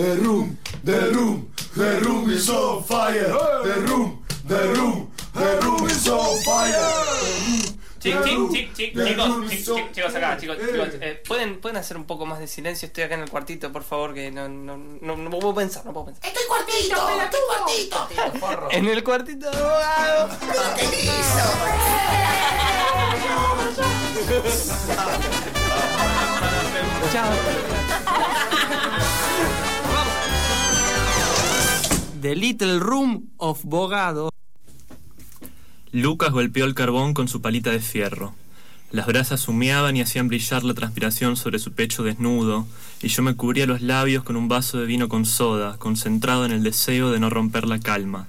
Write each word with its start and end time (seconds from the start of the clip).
the 0.00 0.16
room, 0.16 0.58
the 0.82 1.12
room, 1.12 1.50
the 1.76 2.00
room 2.00 2.30
is 2.30 2.48
on 2.48 2.82
fire. 2.84 3.28
The 3.64 3.84
room, 3.86 4.24
the 4.46 4.72
room, 4.74 5.10
the 5.34 5.60
room 5.62 5.86
is 5.86 6.08
on 6.08 6.38
fire. 6.42 6.72
Chic, 8.00 8.14
chic, 8.24 8.38
chic, 8.50 8.74
chic, 8.74 8.94
chicos, 8.94 9.50
chic, 9.50 9.62
chic, 9.62 9.92
chicos 9.92 10.14
acá, 10.14 10.38
chicos, 10.38 10.56
chicos, 10.56 10.88
eh, 11.02 11.22
¿pueden, 11.28 11.60
pueden 11.60 11.76
hacer 11.76 11.98
un 11.98 12.04
poco 12.04 12.24
más 12.24 12.38
de 12.38 12.46
silencio, 12.46 12.86
estoy 12.86 13.04
acá 13.04 13.14
en 13.16 13.20
el 13.20 13.28
cuartito, 13.28 13.70
por 13.70 13.84
favor, 13.84 14.14
que 14.14 14.30
no, 14.30 14.48
no, 14.48 14.78
no, 14.78 15.16
no 15.16 15.30
puedo 15.30 15.54
pensar, 15.54 15.84
no 15.84 15.92
puedo 15.92 16.06
pensar. 16.06 16.24
Estoy 16.24 16.44
cuartito, 16.48 16.96
estoy 17.20 17.40
cuartito. 18.38 18.70
En 18.70 18.88
el 18.88 19.04
cuartito 19.04 19.50
de 19.50 19.58
The 32.20 32.36
Little 32.36 32.80
Room 32.80 33.30
of 33.38 33.64
Bogado. 33.64 34.28
Lucas 35.90 36.32
golpeó 36.32 36.66
el 36.66 36.74
carbón 36.74 37.14
con 37.14 37.28
su 37.28 37.40
palita 37.40 37.70
de 37.70 37.80
fierro. 37.80 38.34
Las 38.90 39.06
brasas 39.06 39.48
humeaban 39.48 39.96
y 39.96 40.02
hacían 40.02 40.28
brillar 40.28 40.62
la 40.64 40.74
transpiración 40.74 41.36
sobre 41.36 41.58
su 41.58 41.72
pecho 41.72 42.02
desnudo, 42.02 42.66
y 43.00 43.08
yo 43.08 43.22
me 43.22 43.36
cubría 43.36 43.64
los 43.64 43.80
labios 43.80 44.22
con 44.22 44.36
un 44.36 44.48
vaso 44.48 44.78
de 44.78 44.84
vino 44.84 45.08
con 45.08 45.24
soda, 45.24 45.78
concentrado 45.78 46.44
en 46.44 46.52
el 46.52 46.62
deseo 46.62 47.10
de 47.10 47.20
no 47.20 47.30
romper 47.30 47.66
la 47.66 47.78
calma. 47.78 48.28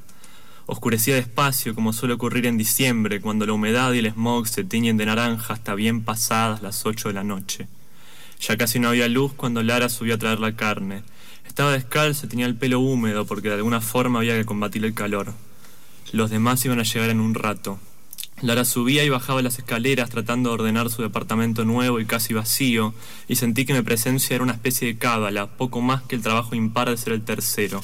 Oscurecía 0.67 1.15
despacio, 1.15 1.75
como 1.75 1.91
suele 1.91 2.13
ocurrir 2.13 2.45
en 2.45 2.57
diciembre, 2.57 3.19
cuando 3.19 3.45
la 3.45 3.51
humedad 3.51 3.91
y 3.91 3.99
el 3.99 4.11
smog 4.11 4.47
se 4.47 4.63
tiñen 4.63 4.95
de 4.95 5.07
naranja 5.07 5.53
hasta 5.53 5.75
bien 5.75 6.03
pasadas 6.05 6.61
las 6.61 6.85
ocho 6.85 7.09
de 7.09 7.15
la 7.15 7.25
noche. 7.25 7.67
Ya 8.39 8.55
casi 8.55 8.79
no 8.79 8.87
había 8.87 9.09
luz 9.09 9.33
cuando 9.33 9.61
Lara 9.63 9.89
subió 9.89 10.15
a 10.15 10.17
traer 10.17 10.39
la 10.39 10.55
carne. 10.55 11.03
Estaba 11.51 11.73
descalza 11.73 12.25
y 12.25 12.29
tenía 12.29 12.45
el 12.45 12.55
pelo 12.55 12.79
húmedo 12.79 13.25
porque 13.25 13.49
de 13.49 13.55
alguna 13.55 13.81
forma 13.81 14.19
había 14.19 14.37
que 14.37 14.45
combatir 14.45 14.85
el 14.85 14.93
calor. 14.93 15.33
Los 16.13 16.29
demás 16.29 16.63
iban 16.63 16.79
a 16.79 16.83
llegar 16.83 17.09
en 17.09 17.19
un 17.19 17.33
rato. 17.33 17.77
Lara 18.41 18.63
subía 18.63 19.03
y 19.03 19.09
bajaba 19.09 19.41
las 19.41 19.59
escaleras 19.59 20.09
tratando 20.09 20.47
de 20.49 20.53
ordenar 20.53 20.89
su 20.89 21.01
departamento 21.01 21.65
nuevo 21.65 21.99
y 21.99 22.05
casi 22.05 22.33
vacío, 22.33 22.93
y 23.27 23.35
sentí 23.35 23.65
que 23.65 23.73
mi 23.73 23.81
presencia 23.81 24.33
era 24.33 24.45
una 24.45 24.53
especie 24.53 24.87
de 24.87 24.97
cábala, 24.97 25.47
poco 25.57 25.81
más 25.81 26.03
que 26.03 26.15
el 26.15 26.21
trabajo 26.21 26.55
impar 26.55 26.89
de 26.89 26.95
ser 26.95 27.11
el 27.11 27.21
tercero. 27.21 27.81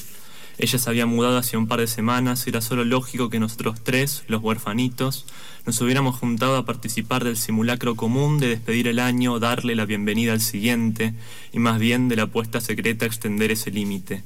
Ella 0.58 0.78
se 0.78 0.90
había 0.90 1.06
mudado 1.06 1.38
hacía 1.38 1.58
un 1.58 1.68
par 1.68 1.78
de 1.78 1.86
semanas 1.86 2.46
y 2.46 2.50
era 2.50 2.60
solo 2.60 2.84
lógico 2.84 3.30
que 3.30 3.38
nosotros 3.38 3.78
tres, 3.84 4.24
los 4.26 4.42
huerfanitos, 4.42 5.24
nos 5.64 5.80
hubiéramos 5.80 6.16
juntado 6.16 6.56
a 6.56 6.64
participar 6.64 7.22
del 7.22 7.36
simulacro 7.36 7.94
común 7.94 8.40
de 8.40 8.48
despedir 8.48 8.88
el 8.88 8.98
año, 8.98 9.38
darle 9.38 9.76
la 9.76 9.86
bienvenida 9.86 10.32
al 10.32 10.40
siguiente, 10.40 11.14
y 11.52 11.60
más 11.60 11.78
bien 11.78 12.08
de 12.08 12.16
la 12.16 12.24
apuesta 12.24 12.60
secreta 12.60 13.04
a 13.04 13.08
extender 13.08 13.52
ese 13.52 13.70
límite. 13.70 14.24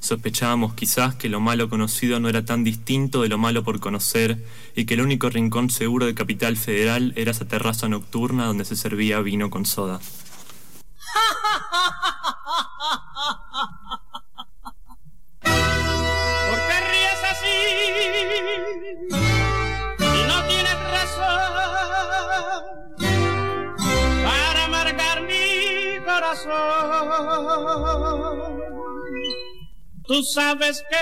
Sospechábamos 0.00 0.74
quizás 0.74 1.14
que 1.14 1.30
lo 1.30 1.40
malo 1.40 1.70
conocido 1.70 2.20
no 2.20 2.28
era 2.28 2.44
tan 2.44 2.62
distinto 2.62 3.22
de 3.22 3.28
lo 3.28 3.38
malo 3.38 3.64
por 3.64 3.80
conocer 3.80 4.44
y 4.76 4.84
que 4.84 4.94
el 4.94 5.00
único 5.00 5.30
rincón 5.30 5.70
seguro 5.70 6.04
de 6.04 6.14
Capital 6.14 6.58
Federal 6.58 7.14
era 7.16 7.30
esa 7.30 7.48
terraza 7.48 7.88
nocturna 7.88 8.44
donde 8.44 8.66
se 8.66 8.76
servía 8.76 9.20
vino 9.20 9.48
con 9.48 9.64
soda. 9.64 10.00
corazón. 26.44 28.30
Tú 30.06 30.22
sabes 30.22 30.82
que 30.90 30.96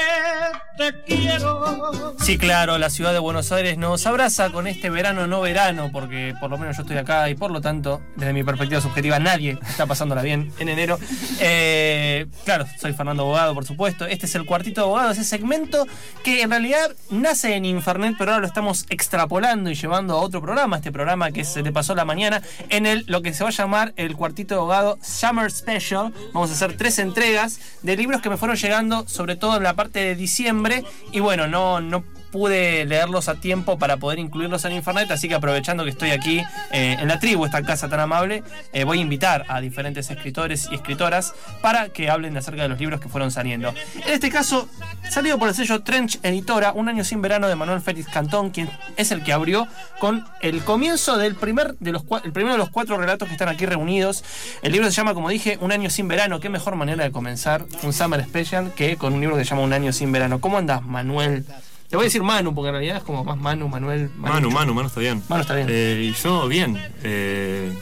te 0.78 0.94
quiero. 1.04 2.14
Sí, 2.20 2.38
claro, 2.38 2.78
la 2.78 2.88
ciudad 2.88 3.12
de 3.12 3.18
Buenos 3.18 3.50
Aires 3.50 3.76
nos 3.78 4.06
abraza 4.06 4.50
con 4.50 4.66
este 4.66 4.90
verano 4.90 5.26
no 5.26 5.40
verano, 5.40 5.90
porque 5.92 6.34
por 6.41 6.50
lo 6.50 6.58
menos 6.58 6.76
yo 6.76 6.82
estoy 6.82 6.97
acá 6.97 7.28
y 7.28 7.34
por 7.34 7.50
lo 7.50 7.60
tanto, 7.60 8.00
desde 8.16 8.32
mi 8.32 8.44
perspectiva 8.44 8.80
subjetiva, 8.80 9.19
nadie 9.19 9.58
está 9.69 9.86
pasándola 9.86 10.22
bien 10.22 10.53
en 10.58 10.69
enero. 10.69 10.98
Eh, 11.41 12.26
claro, 12.44 12.64
soy 12.80 12.92
Fernando 12.92 13.25
Abogado, 13.25 13.54
por 13.54 13.64
supuesto. 13.64 14.06
Este 14.06 14.26
es 14.26 14.34
el 14.36 14.47
cuartito 14.47 14.80
de 14.80 14.86
abogado, 14.86 15.10
ese 15.10 15.25
segmento 15.25 15.86
que 16.22 16.42
en 16.42 16.50
realidad 16.50 16.94
nace 17.10 17.56
en 17.56 17.64
Infernet, 17.64 18.14
pero 18.16 18.30
ahora 18.30 18.42
lo 18.42 18.47
estamos 18.47 18.86
extrapolando 18.88 19.70
y 19.70 19.74
llevando 19.74 20.14
a 20.14 20.20
otro 20.20 20.41
programa, 20.41 20.76
este 20.76 20.92
programa 20.92 21.32
que 21.32 21.44
se 21.44 21.62
le 21.62 21.72
pasó 21.72 21.94
la 21.97 22.04
mañana, 22.04 22.42
en 22.69 22.86
el 22.86 23.04
lo 23.08 23.22
que 23.22 23.34
se 23.34 23.42
va 23.42 23.50
a 23.50 23.53
llamar 23.53 23.94
el 23.97 24.14
cuartito 24.14 24.54
de 24.54 24.60
abogado 24.60 24.98
Summer 25.03 25.50
Special. 25.50 26.12
Vamos 26.32 26.50
a 26.50 26.53
hacer 26.53 26.76
tres 26.76 26.98
entregas 27.00 27.58
de 27.82 27.97
libros 27.97 28.22
que 28.22 28.30
me 28.30 28.36
fueron 28.36 28.56
llegando, 28.56 29.08
sobre 29.08 29.34
todo 29.34 29.56
en 29.56 29.64
la 29.64 29.74
parte 29.74 29.98
de 29.98 30.14
diciembre, 30.14 30.67
y 31.12 31.20
bueno, 31.20 31.46
no, 31.46 31.80
no 31.80 32.04
pude 32.31 32.84
leerlos 32.84 33.28
a 33.28 33.37
tiempo 33.37 33.78
para 33.78 33.97
poder 33.97 34.19
incluirlos 34.19 34.65
en 34.65 34.72
Infernet, 34.72 35.11
así 35.11 35.28
que 35.28 35.34
aprovechando 35.34 35.84
que 35.84 35.91
estoy 35.91 36.11
aquí 36.11 36.43
eh, 36.71 36.97
en 36.99 37.09
la 37.09 37.19
tribu, 37.19 37.44
esta 37.44 37.62
casa 37.62 37.89
tan 37.89 38.00
amable, 38.00 38.43
eh, 38.72 38.84
voy 38.84 38.99
a 38.99 39.03
invitar 39.03 39.44
a 39.49 39.61
diferentes 39.61 40.11
escritores 40.11 40.69
y 40.71 40.75
escritoras 40.75 41.34
para 41.61 41.89
que 41.91 42.11
hablen 42.11 42.37
acerca 42.37 42.62
de 42.62 42.69
los 42.69 42.78
libros 42.78 43.00
que 43.00 43.09
fueron 43.09 43.31
saliendo. 43.31 43.75
En 43.94 44.12
este 44.12 44.31
caso, 44.31 44.69
salido 45.11 45.39
por 45.39 45.49
el 45.49 45.55
sello 45.55 45.83
Trench 45.83 46.19
Editora, 46.22 46.72
Un 46.72 46.89
año 46.89 47.05
sin 47.05 47.22
verano 47.22 47.49
de 47.49 47.56
Manuel 47.56 47.81
Félix 47.81 48.09
Cantón, 48.09 48.50
quien 48.50 48.71
es 48.97 49.10
el 49.10 49.22
que 49.22 49.33
abrió 49.33 49.66
con 49.99 50.25
el 50.41 50.62
comienzo 50.65 51.16
del 51.16 51.34
primer 51.34 51.77
de 51.78 51.93
los 51.93 52.03
el 52.25 52.33
primero 52.33 52.55
de 52.55 52.59
los 52.59 52.71
cuatro 52.71 52.97
relatos 52.97 53.28
que 53.28 53.34
están 53.34 53.49
aquí 53.49 53.66
reunidos. 53.66 54.25
El 54.62 54.72
libro 54.72 54.87
se 54.87 54.93
llama, 54.93 55.15
como 55.15 55.28
dije, 55.28 55.59
Un 55.60 55.72
año 55.72 55.91
sin 55.91 56.09
verano. 56.09 56.41
Qué 56.41 56.49
mejor 56.49 56.77
manera 56.77 57.05
de 57.05 57.12
comenzar 57.12 57.65
un 57.83 57.93
Summer 57.93 58.25
Special 58.25 58.72
que 58.75 58.97
con 58.97 59.12
un 59.15 59.21
libro 59.21 59.37
que 59.37 59.45
se 59.45 59.50
llama 59.50 59.62
Un 59.62 59.72
año 59.72 59.93
sin 59.93 60.12
verano. 60.12 60.41
¿Cómo 60.41 60.59
andas, 60.59 60.83
Manuel? 60.83 61.45
Te 61.88 61.97
voy 61.97 62.04
a 62.04 62.06
decir 62.06 62.22
Manu, 62.22 62.54
porque 62.54 62.69
en 62.69 62.75
realidad 62.75 62.97
es 62.99 63.03
como 63.03 63.25
más 63.25 63.38
Manu, 63.38 63.69
Manuel. 63.69 64.10
Manu, 64.16 64.50
Manu, 64.50 64.75
Manu 64.75 64.88
está 64.88 65.00
bien. 65.00 65.22
Manu 65.28 65.43
está 65.43 65.54
bien. 65.54 65.69
Eh, 65.71 66.10
y 66.10 66.12
yo 66.12 66.47
bien. 66.47 66.78
Eh, 67.03 67.72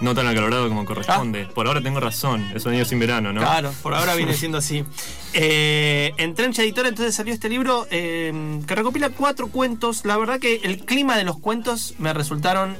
no 0.00 0.14
tan 0.14 0.26
acalorado 0.26 0.68
como 0.68 0.84
corresponde. 0.84 1.46
Por 1.46 1.66
ahora 1.66 1.80
tengo 1.80 2.00
razón. 2.00 2.50
Es 2.54 2.66
un 2.66 2.74
año 2.74 2.84
sin 2.84 2.98
verano, 2.98 3.32
¿no? 3.32 3.40
Ah. 3.40 3.44
Claro, 3.44 3.72
por 3.82 3.94
ahora 3.94 4.14
viene 4.16 4.34
siendo 4.34 4.58
así. 4.58 4.84
Eh, 5.32 6.12
en 6.18 6.34
Trencha 6.34 6.62
Editora 6.62 6.88
entonces 6.88 7.14
salió 7.14 7.32
este 7.32 7.48
libro 7.48 7.86
eh, 7.90 8.60
que 8.66 8.74
recopila 8.74 9.10
cuatro 9.10 9.48
cuentos. 9.48 10.04
La 10.04 10.16
verdad 10.16 10.38
que 10.38 10.60
el 10.64 10.84
clima 10.84 11.16
de 11.16 11.24
los 11.24 11.38
cuentos 11.38 11.94
me 11.98 12.12
resultaron, 12.12 12.76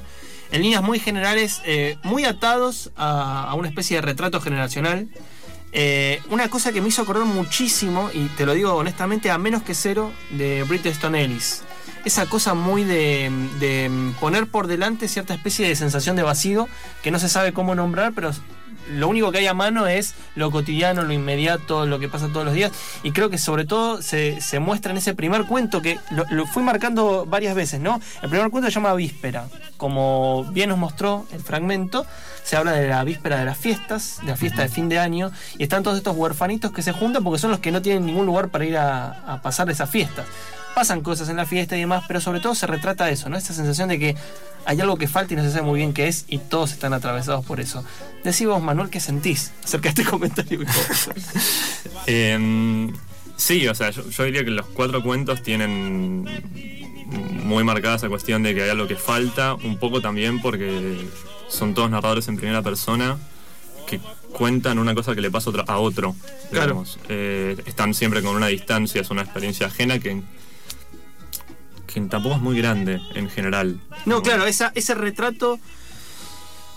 en 0.51 0.61
líneas 0.61 0.83
muy 0.83 0.99
generales, 0.99 1.61
eh, 1.65 1.97
muy 2.03 2.25
atados 2.25 2.91
a, 2.95 3.49
a 3.49 3.55
una 3.55 3.67
especie 3.67 3.97
de 3.97 4.01
retrato 4.01 4.39
generacional. 4.41 5.09
Eh, 5.77 6.21
una 6.29 6.49
cosa 6.49 6.71
que 6.71 6.79
me 6.79 6.87
hizo 6.87 7.01
acordar 7.01 7.25
muchísimo, 7.25 8.09
y 8.13 8.27
te 8.29 8.45
lo 8.45 8.53
digo 8.53 8.73
honestamente, 8.73 9.29
a 9.29 9.37
menos 9.37 9.61
que 9.61 9.75
cero, 9.75 10.13
de 10.31 10.63
Brit 10.63 10.85
Easton 10.85 11.15
Ellis. 11.15 11.63
Esa 12.05 12.27
cosa 12.27 12.53
muy 12.53 12.85
de, 12.85 13.29
de 13.59 13.91
poner 14.21 14.47
por 14.47 14.67
delante 14.67 15.09
cierta 15.09 15.33
especie 15.33 15.67
de 15.67 15.75
sensación 15.75 16.15
de 16.15 16.23
vacío 16.23 16.69
que 17.03 17.11
no 17.11 17.19
se 17.19 17.27
sabe 17.27 17.51
cómo 17.51 17.75
nombrar, 17.75 18.13
pero 18.13 18.31
lo 18.91 19.07
único 19.07 19.31
que 19.31 19.39
hay 19.39 19.47
a 19.47 19.53
mano 19.53 19.87
es 19.87 20.13
lo 20.35 20.51
cotidiano, 20.51 21.03
lo 21.03 21.11
inmediato, 21.11 21.85
lo 21.85 21.99
que 21.99 22.07
pasa 22.07 22.29
todos 22.29 22.45
los 22.45 22.53
días. 22.53 22.71
Y 23.03 23.11
creo 23.11 23.29
que 23.29 23.37
sobre 23.37 23.65
todo 23.65 24.01
se, 24.01 24.39
se 24.39 24.59
muestra 24.59 24.91
en 24.91 24.97
ese 24.97 25.13
primer 25.13 25.45
cuento 25.45 25.81
que 25.81 25.99
lo, 26.11 26.25
lo 26.29 26.45
fui 26.45 26.63
marcando 26.63 27.25
varias 27.25 27.55
veces, 27.55 27.81
¿no? 27.81 27.99
El 28.21 28.29
primer 28.29 28.49
cuento 28.49 28.69
se 28.69 28.75
llama 28.75 28.93
Víspera. 28.93 29.47
Como 29.75 30.45
bien 30.51 30.69
nos 30.69 30.77
mostró 30.77 31.25
el 31.31 31.41
fragmento, 31.41 32.05
se 32.45 32.55
habla 32.55 32.73
de 32.73 32.87
la 32.87 33.03
víspera 33.03 33.39
de 33.39 33.45
las 33.45 33.57
fiestas, 33.57 34.19
de 34.21 34.27
la 34.27 34.37
fiesta 34.37 34.61
de 34.61 34.69
fin 34.69 34.87
de 34.87 34.99
año, 34.99 35.31
y 35.57 35.63
están 35.63 35.81
todos 35.81 35.97
estos 35.97 36.15
huerfanitos 36.15 36.71
que 36.71 36.83
se 36.83 36.91
juntan 36.91 37.23
porque 37.23 37.39
son 37.39 37.49
los 37.49 37.59
que 37.59 37.71
no 37.71 37.81
tienen 37.81 38.05
ningún 38.05 38.27
lugar 38.27 38.49
para 38.49 38.65
ir 38.65 38.77
a, 38.77 39.33
a 39.33 39.41
pasar 39.41 39.69
esas 39.69 39.89
fiestas. 39.89 40.27
Pasan 40.75 41.01
cosas 41.01 41.29
en 41.29 41.37
la 41.37 41.45
fiesta 41.45 41.75
y 41.75 41.79
demás, 41.79 42.03
pero 42.07 42.21
sobre 42.21 42.41
todo 42.41 42.53
se 42.53 42.67
retrata 42.67 43.09
eso, 43.09 43.29
¿no? 43.29 43.37
Esa 43.37 43.53
sensación 43.53 43.89
de 43.89 43.97
que 43.97 44.15
hay 44.65 44.79
algo 44.79 44.97
que 44.97 45.07
falta 45.07 45.33
y 45.33 45.37
no 45.37 45.43
se 45.43 45.51
sabe 45.51 45.63
muy 45.63 45.79
bien 45.79 45.93
qué 45.93 46.07
es 46.07 46.25
y 46.27 46.37
todos 46.37 46.73
están 46.73 46.93
atravesados 46.93 47.43
por 47.45 47.59
eso. 47.59 47.83
Decí 48.23 48.45
vos, 48.45 48.61
Manuel, 48.61 48.89
¿qué 48.89 48.99
sentís 48.99 49.51
acerca 49.63 49.91
de 49.91 50.01
este 50.01 50.03
comentario? 50.09 50.59
Eh, 52.07 52.91
sí, 53.35 53.67
o 53.67 53.73
sea, 53.73 53.89
yo, 53.89 54.07
yo 54.07 54.23
diría 54.25 54.43
que 54.43 54.51
los 54.51 54.67
cuatro 54.67 55.01
cuentos 55.01 55.41
tienen 55.41 56.23
muy 57.43 57.63
marcada 57.63 57.95
esa 57.95 58.09
cuestión 58.09 58.43
de 58.43 58.53
que 58.53 58.61
hay 58.61 58.69
algo 58.69 58.87
que 58.87 58.95
falta, 58.95 59.55
un 59.55 59.77
poco 59.77 60.01
también 60.01 60.39
porque 60.39 61.07
son 61.49 61.73
todos 61.73 61.89
narradores 61.89 62.27
en 62.27 62.37
primera 62.37 62.61
persona 62.61 63.17
que 63.87 63.99
cuentan 64.33 64.79
una 64.79 64.93
cosa 64.95 65.13
que 65.15 65.21
le 65.21 65.31
pasa 65.31 65.51
a 65.67 65.77
otro. 65.77 66.15
Claro. 66.51 66.65
digamos. 66.67 66.99
Eh, 67.09 67.55
están 67.65 67.93
siempre 67.93 68.21
con 68.21 68.35
una 68.35 68.47
distancia, 68.47 69.01
es 69.01 69.09
una 69.09 69.21
experiencia 69.21 69.67
ajena 69.67 69.99
que, 69.99 70.21
que 71.87 72.01
tampoco 72.01 72.35
es 72.35 72.41
muy 72.41 72.57
grande 72.57 72.99
en 73.13 73.29
general. 73.29 73.79
No, 74.05 74.21
claro, 74.21 74.45
esa, 74.45 74.71
ese 74.75 74.95
retrato. 74.95 75.59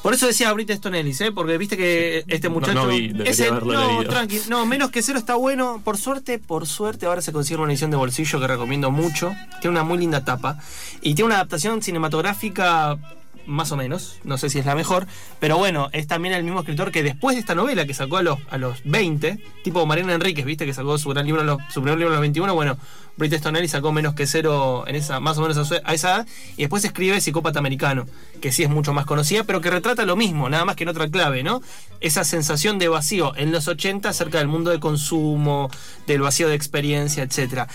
Por 0.03 0.15
eso 0.15 0.29
decía 0.29 0.53
Brit 0.53 0.71
Easton 0.71 0.95
Ellis, 0.95 1.21
¿eh? 1.23 1.33
porque 1.33 1.59
viste 1.59 1.77
que 1.77 2.23
este 2.29 2.49
No- 2.49 2.55
muchacho. 2.55 2.75
no 2.75 2.87
vi, 2.87 3.09
debería 3.09 3.33
ese- 3.33 3.51
no, 3.51 4.05
tranqui, 4.09 4.41
no, 4.49 4.65
menos 4.65 4.91
que 4.91 5.03
cero 5.03 5.19
está 5.19 5.35
bueno. 5.35 5.83
Por 5.85 5.99
suerte, 5.99 6.39
por 6.39 6.69
suerte, 6.69 7.07
ahora 7.07 7.21
se 7.21 7.33
consigue 7.33 7.61
una 7.61 7.73
edición 7.73 7.91
de 7.91 7.97
bolsillo 7.97 8.39
que 8.39 8.47
recomiendo 8.47 8.93
mucho. 8.93 9.35
Tiene 9.61 9.71
una 9.77 9.83
muy 9.83 9.99
linda 9.99 10.25
tapa. 10.25 10.61
Y 11.03 11.15
tiene 11.17 11.27
una 11.27 11.35
adaptación 11.37 11.83
cinematográfica 11.83 12.97
más 13.49 13.73
o 13.73 13.77
menos, 13.77 14.19
no 14.25 14.39
sé 14.39 14.51
si 14.51 14.59
es 14.61 14.67
la 14.67 14.75
mejor, 14.77 15.07
pero 15.41 15.57
bueno, 15.59 15.89
es 15.93 16.07
también 16.07 16.35
el 16.35 16.45
mismo 16.45 16.61
escritor 16.61 16.93
que 16.93 17.03
después 17.03 17.35
de 17.35 17.41
esta 17.41 17.55
novela 17.57 17.87
que 17.87 17.95
sacó 17.95 18.19
a 18.19 18.23
los, 18.23 18.39
a 18.51 18.59
los 18.59 18.81
20, 18.85 19.39
tipo 19.65 19.85
Mariana 19.87 20.15
Enríquez, 20.15 20.45
viste, 20.45 20.67
que 20.67 20.75
sacó 20.75 20.99
su 20.99 21.09
gran 21.09 21.27
libro, 21.27 21.43
los- 21.43 21.59
su 21.71 21.81
primer 21.83 21.99
libro 21.99 22.13
a 22.13 22.17
los 22.17 22.21
21, 22.21 22.55
bueno, 22.55 22.77
Brit 23.19 23.33
Easton 23.33 23.57
Ellis 23.57 23.73
sacó 23.73 23.93
menos 23.93 24.15
que 24.15 24.27
cero 24.27 24.85
en 24.87 24.95
esa, 24.97 25.21
más 25.21 25.37
o 25.39 25.43
menos 25.43 25.57
a, 25.59 25.65
su- 25.65 25.75
a 25.85 25.93
esa 25.95 26.09
edad, 26.09 26.27
y 26.57 26.63
después 26.63 26.85
escribe 26.85 27.21
Psicópata 27.21 27.59
Americano, 27.59 28.07
que 28.41 28.53
sí 28.53 28.63
es 28.63 28.71
mucho 28.71 28.93
más 28.93 29.05
conocida, 29.07 29.43
pero 29.45 29.61
que 29.61 29.71
retrata 29.71 30.05
lo 30.07 30.15
mismo, 30.17 30.49
nada 30.49 30.65
más 30.65 30.77
que 30.77 30.85
en 30.85 30.89
otra 30.91 31.09
clave, 31.11 31.43
¿no? 31.43 31.61
Esa 32.01 32.23
sensación 32.25 32.79
de 32.79 32.87
vacío 32.89 33.35
en 33.37 33.51
los 33.51 33.67
80 33.67 34.09
acerca 34.09 34.39
del 34.39 34.47
mundo 34.49 34.71
de 34.71 34.79
consumo, 34.79 35.69
del 36.07 36.21
vacío 36.21 36.49
de 36.49 36.55
experiencia, 36.55 37.25
etcétera. 37.25 37.67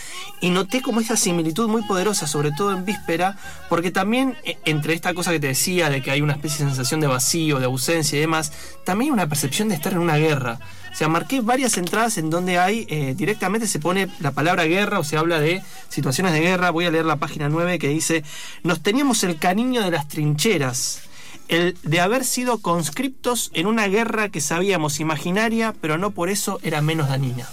Y 0.42 0.50
noté 0.50 0.81
como 0.81 1.01
esa 1.01 1.18
similitud 1.18 1.68
muy 1.68 1.84
poderosa, 1.84 2.25
sobre 2.25 2.51
todo 2.51 2.72
en 2.72 2.86
víspera, 2.86 3.38
porque 3.69 3.92
también 3.92 4.38
eh, 4.45 4.57
entre 4.66 4.94
esta 4.94 5.13
cosa 5.13 5.31
que 5.31 5.40
te 5.42 5.48
decía 5.48 5.90
de 5.90 6.01
que 6.01 6.12
hay 6.12 6.22
una 6.22 6.34
especie 6.34 6.63
de 6.66 6.72
sensación 6.72 7.01
de 7.01 7.07
vacío, 7.07 7.60
de 7.60 7.66
ausencia 7.66 8.18
y 8.18 8.22
demás, 8.22 8.54
también 8.86 9.10
hay 9.12 9.13
una 9.13 9.28
percepción 9.28 9.68
de 9.68 9.75
estar 9.75 9.92
en 9.92 10.00
una 10.00 10.16
guerra. 10.16 10.60
O 10.94 10.95
sea, 10.95 11.07
marqué 11.07 11.42
varias 11.42 11.75
entradas 11.78 12.19
en 12.19 12.30
donde 12.30 12.60
hay 12.60 12.86
eh, 12.88 13.16
directamente 13.18 13.66
se 13.68 13.80
pone 13.80 14.10
la 14.19 14.31
palabra 14.31 14.66
guerra 14.66 15.00
o 15.00 15.04
se 15.04 15.18
habla 15.18 15.40
de 15.40 15.63
situaciones 15.90 16.34
de 16.34 16.40
guerra. 16.42 16.69
Voy 16.69 16.86
a 16.86 16.92
leer 16.92 17.06
la 17.06 17.16
página 17.16 17.50
9 17.50 17.80
que 17.80 17.88
dice, 17.88 18.24
nos 18.62 18.81
teníamos 18.81 19.24
el 19.24 19.38
cariño 19.40 19.81
de 19.81 19.90
las 19.90 20.07
trincheras, 20.07 21.01
el 21.48 21.75
de 21.81 22.00
haber 22.00 22.24
sido 22.24 22.60
conscriptos 22.60 23.50
en 23.56 23.66
una 23.66 23.88
guerra 23.88 24.30
que 24.30 24.40
sabíamos 24.40 25.00
imaginaria, 25.00 25.74
pero 25.81 25.98
no 25.98 26.12
por 26.12 26.30
eso 26.30 26.60
era 26.62 26.81
menos 26.81 27.10
dañina. 27.10 27.48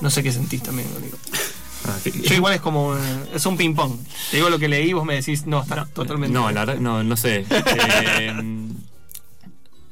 No 0.00 0.08
sé 0.10 0.22
qué 0.22 0.30
sentís 0.32 0.62
también, 0.62 0.88
Rodrigo. 0.94 1.18
Ah, 1.86 1.98
Yo 2.02 2.34
igual 2.34 2.54
es 2.54 2.62
como. 2.62 2.96
eh, 2.96 3.00
Es 3.34 3.44
un 3.44 3.58
ping-pong. 3.58 3.92
Te 4.30 4.38
digo 4.38 4.48
lo 4.48 4.58
que 4.58 4.68
leí, 4.68 4.94
vos 4.94 5.04
me 5.04 5.16
decís, 5.16 5.44
no, 5.44 5.60
está 5.60 5.84
totalmente. 5.84 6.32
No, 6.32 6.50
la 6.50 6.64
verdad, 6.64 6.80
no, 6.80 7.04
no 7.04 7.14
sé. 7.14 7.44
Eh, 7.50 8.32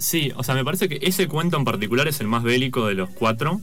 sí, 0.03 0.33
o 0.37 0.43
sea, 0.43 0.55
me 0.55 0.65
parece 0.65 0.89
que 0.89 0.99
ese 1.03 1.29
cuento 1.29 1.57
en 1.57 1.65
particular 1.65 2.09
es 2.09 2.21
el 2.21 2.27
más 2.27 2.43
bélico 2.43 2.87
de 2.87 2.95
los 2.95 3.11
cuatro. 3.11 3.61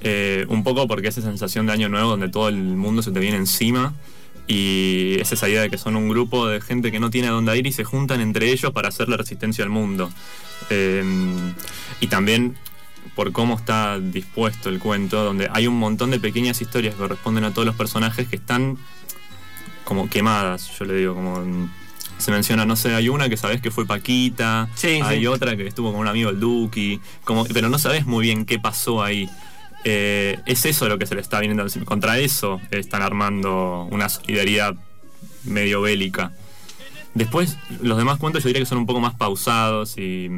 Eh, 0.00 0.44
un 0.48 0.62
poco 0.62 0.86
porque 0.86 1.08
esa 1.08 1.22
sensación 1.22 1.66
de 1.66 1.72
año 1.72 1.88
nuevo 1.88 2.10
donde 2.10 2.28
todo 2.28 2.48
el 2.48 2.56
mundo 2.56 3.02
se 3.02 3.12
te 3.12 3.20
viene 3.20 3.36
encima. 3.36 3.94
Y 4.48 5.16
es 5.20 5.32
esa 5.32 5.48
idea 5.48 5.62
de 5.62 5.70
que 5.70 5.78
son 5.78 5.96
un 5.96 6.08
grupo 6.08 6.46
de 6.46 6.60
gente 6.60 6.92
que 6.92 7.00
no 7.00 7.10
tiene 7.10 7.28
a 7.28 7.32
dónde 7.32 7.56
ir 7.58 7.66
y 7.66 7.72
se 7.72 7.84
juntan 7.84 8.20
entre 8.20 8.50
ellos 8.52 8.72
para 8.72 8.88
hacer 8.88 9.08
la 9.08 9.16
resistencia 9.16 9.64
al 9.64 9.70
mundo. 9.70 10.10
Eh, 10.70 11.04
y 12.00 12.06
también 12.06 12.56
por 13.14 13.32
cómo 13.32 13.56
está 13.56 13.98
dispuesto 13.98 14.68
el 14.68 14.78
cuento, 14.78 15.24
donde 15.24 15.48
hay 15.52 15.66
un 15.66 15.78
montón 15.78 16.10
de 16.10 16.20
pequeñas 16.20 16.60
historias 16.60 16.94
que 16.94 17.00
corresponden 17.00 17.44
a 17.44 17.52
todos 17.52 17.66
los 17.66 17.74
personajes 17.74 18.28
que 18.28 18.36
están 18.36 18.78
como 19.84 20.10
quemadas, 20.10 20.76
yo 20.78 20.84
le 20.84 20.94
digo, 20.94 21.14
como 21.14 21.68
se 22.18 22.30
menciona, 22.30 22.64
no 22.64 22.76
sé, 22.76 22.94
hay 22.94 23.08
una 23.08 23.28
que 23.28 23.36
sabes 23.36 23.60
que 23.60 23.70
fue 23.70 23.86
Paquita, 23.86 24.68
Sí, 24.74 25.00
hay 25.02 25.20
sí. 25.20 25.26
otra 25.26 25.56
que 25.56 25.66
estuvo 25.66 25.92
con 25.92 26.00
un 26.00 26.08
amigo 26.08 26.30
el 26.30 26.40
Duki, 26.40 27.00
como, 27.24 27.44
pero 27.46 27.68
no 27.68 27.78
sabes 27.78 28.06
muy 28.06 28.22
bien 28.24 28.44
qué 28.46 28.58
pasó 28.58 29.02
ahí. 29.02 29.28
Eh, 29.84 30.38
es 30.46 30.64
eso 30.64 30.88
lo 30.88 30.98
que 30.98 31.06
se 31.06 31.14
le 31.14 31.20
está 31.20 31.38
viniendo. 31.40 31.64
Contra 31.84 32.18
eso 32.18 32.60
están 32.70 33.02
armando 33.02 33.86
una 33.90 34.08
solidaridad 34.08 34.74
medio 35.44 35.80
bélica. 35.80 36.32
Después, 37.14 37.56
los 37.80 37.96
demás 37.96 38.18
cuentos 38.18 38.42
yo 38.42 38.48
diría 38.48 38.60
que 38.62 38.66
son 38.66 38.78
un 38.78 38.86
poco 38.86 39.00
más 39.00 39.14
pausados 39.14 39.96
y. 39.96 40.28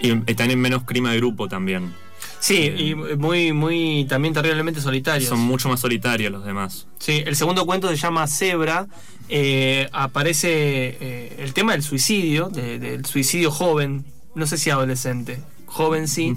Y 0.00 0.12
están 0.26 0.50
en 0.50 0.60
menos 0.60 0.84
clima 0.84 1.10
de 1.12 1.18
grupo 1.18 1.48
también. 1.48 1.92
Sí, 2.40 2.72
y 2.76 2.94
muy, 2.94 3.52
muy 3.52 4.06
también 4.08 4.32
terriblemente 4.34 4.80
solitarios. 4.80 5.28
Son 5.28 5.40
mucho 5.40 5.68
más 5.68 5.80
solitarios 5.80 6.30
los 6.30 6.44
demás. 6.44 6.86
Sí, 6.98 7.22
el 7.26 7.34
segundo 7.36 7.66
cuento 7.66 7.88
se 7.88 7.96
llama 7.96 8.26
Zebra. 8.26 8.86
eh, 9.30 9.88
aparece 9.92 10.48
eh, 10.50 11.36
el 11.40 11.52
tema 11.52 11.72
del 11.72 11.82
suicidio, 11.82 12.48
de- 12.48 12.78
del 12.78 13.04
suicidio 13.04 13.50
joven, 13.50 14.04
no 14.34 14.46
sé 14.46 14.56
si 14.56 14.70
adolescente, 14.70 15.38
joven 15.66 16.08
sí. 16.08 16.34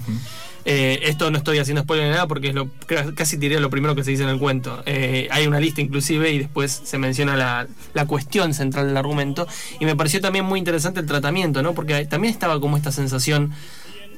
Eh, 0.64 1.00
esto 1.08 1.28
no 1.32 1.38
estoy 1.38 1.58
haciendo 1.58 1.82
spoiler 1.82 2.06
ni 2.06 2.12
nada 2.12 2.28
porque 2.28 2.48
es 2.50 2.54
lo, 2.54 2.68
casi 2.86 3.12
casi 3.14 3.36
diría 3.36 3.58
lo 3.58 3.68
primero 3.70 3.96
que 3.96 4.04
se 4.04 4.10
dice 4.12 4.22
en 4.24 4.28
el 4.28 4.38
cuento. 4.38 4.82
Eh, 4.86 5.26
hay 5.32 5.46
una 5.46 5.58
lista 5.58 5.80
inclusive 5.80 6.30
y 6.32 6.38
después 6.38 6.82
se 6.84 6.98
menciona 6.98 7.34
la, 7.36 7.66
la 7.94 8.06
cuestión 8.06 8.52
central 8.54 8.86
del 8.88 8.96
argumento. 8.96 9.48
Y 9.80 9.86
me 9.86 9.96
pareció 9.96 10.20
también 10.20 10.44
muy 10.44 10.58
interesante 10.60 11.00
el 11.00 11.06
tratamiento, 11.06 11.62
¿no? 11.62 11.74
Porque 11.74 12.04
también 12.04 12.32
estaba 12.32 12.60
como 12.60 12.76
esta 12.76 12.92
sensación 12.92 13.52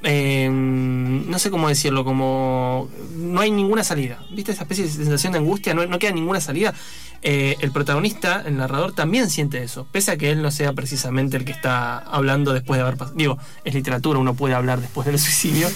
eh, 0.06 0.50
no 0.50 1.38
sé 1.38 1.50
cómo 1.50 1.68
decirlo, 1.68 2.04
como 2.04 2.90
no 3.16 3.40
hay 3.40 3.50
ninguna 3.50 3.82
salida. 3.82 4.22
¿Viste 4.30 4.52
esa 4.52 4.62
especie 4.62 4.84
de 4.84 4.90
sensación 4.90 5.32
de 5.32 5.38
angustia? 5.38 5.72
No, 5.72 5.98
queda 5.98 6.12
ninguna 6.12 6.40
salida. 6.40 6.74
Eh, 7.22 7.56
el 7.60 7.72
protagonista, 7.72 8.42
el 8.44 8.58
narrador, 8.58 8.92
también 8.92 9.30
siente 9.30 9.62
eso, 9.62 9.86
pese 9.90 10.10
a 10.10 10.18
que 10.18 10.30
él 10.30 10.42
no 10.42 10.50
sea 10.50 10.74
precisamente 10.74 11.38
el 11.38 11.46
que 11.46 11.52
está 11.52 11.96
hablando 11.96 12.52
después 12.52 12.76
de 12.76 12.82
haber 12.82 12.98
pasado. 12.98 13.16
Digo, 13.16 13.38
es 13.64 13.72
literatura, 13.72 14.18
uno 14.18 14.34
puede 14.34 14.52
hablar 14.52 14.82
después 14.82 15.06
del 15.06 15.18
suicidio, 15.18 15.68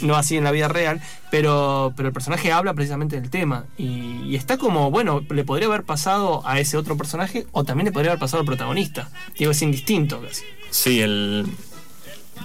no 0.00 0.16
así 0.16 0.38
en 0.38 0.44
la 0.44 0.52
vida 0.52 0.68
real, 0.68 1.02
pero, 1.30 1.92
pero 1.96 2.08
el 2.08 2.14
personaje 2.14 2.50
habla 2.50 2.72
precisamente 2.72 3.20
del 3.20 3.28
tema. 3.28 3.66
Y, 3.76 4.22
y 4.24 4.36
está 4.36 4.56
como, 4.56 4.90
bueno, 4.90 5.20
le 5.28 5.44
podría 5.44 5.68
haber 5.68 5.82
pasado 5.82 6.40
a 6.46 6.60
ese 6.60 6.78
otro 6.78 6.96
personaje 6.96 7.46
o 7.52 7.62
también 7.64 7.84
le 7.84 7.92
podría 7.92 8.12
haber 8.12 8.20
pasado 8.20 8.40
al 8.40 8.46
protagonista. 8.46 9.10
Digo, 9.38 9.50
es 9.50 9.60
indistinto 9.60 10.22
casi. 10.22 10.44
Sí, 10.70 11.00
el. 11.00 11.46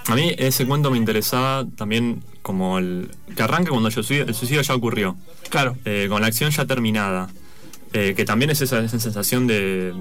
A 0.07 0.15
mí 0.15 0.33
ese 0.37 0.65
cuento 0.65 0.89
me 0.91 0.97
interesaba 0.97 1.65
también 1.75 2.23
como 2.41 2.79
el. 2.79 3.11
que 3.35 3.43
arranca 3.43 3.69
cuando 3.69 3.87
el 3.89 3.93
suicidio, 3.93 4.23
el 4.25 4.33
suicidio 4.35 4.61
ya 4.61 4.73
ocurrió. 4.75 5.15
Claro. 5.49 5.77
eh, 5.85 6.07
con 6.09 6.21
la 6.21 6.27
acción 6.27 6.49
ya 6.51 6.65
terminada. 6.65 7.29
Eh, 7.93 8.13
que 8.15 8.23
también 8.25 8.49
es 8.51 8.61
esa, 8.61 8.79
esa 8.79 8.99
sensación 8.99 9.47
de, 9.47 9.93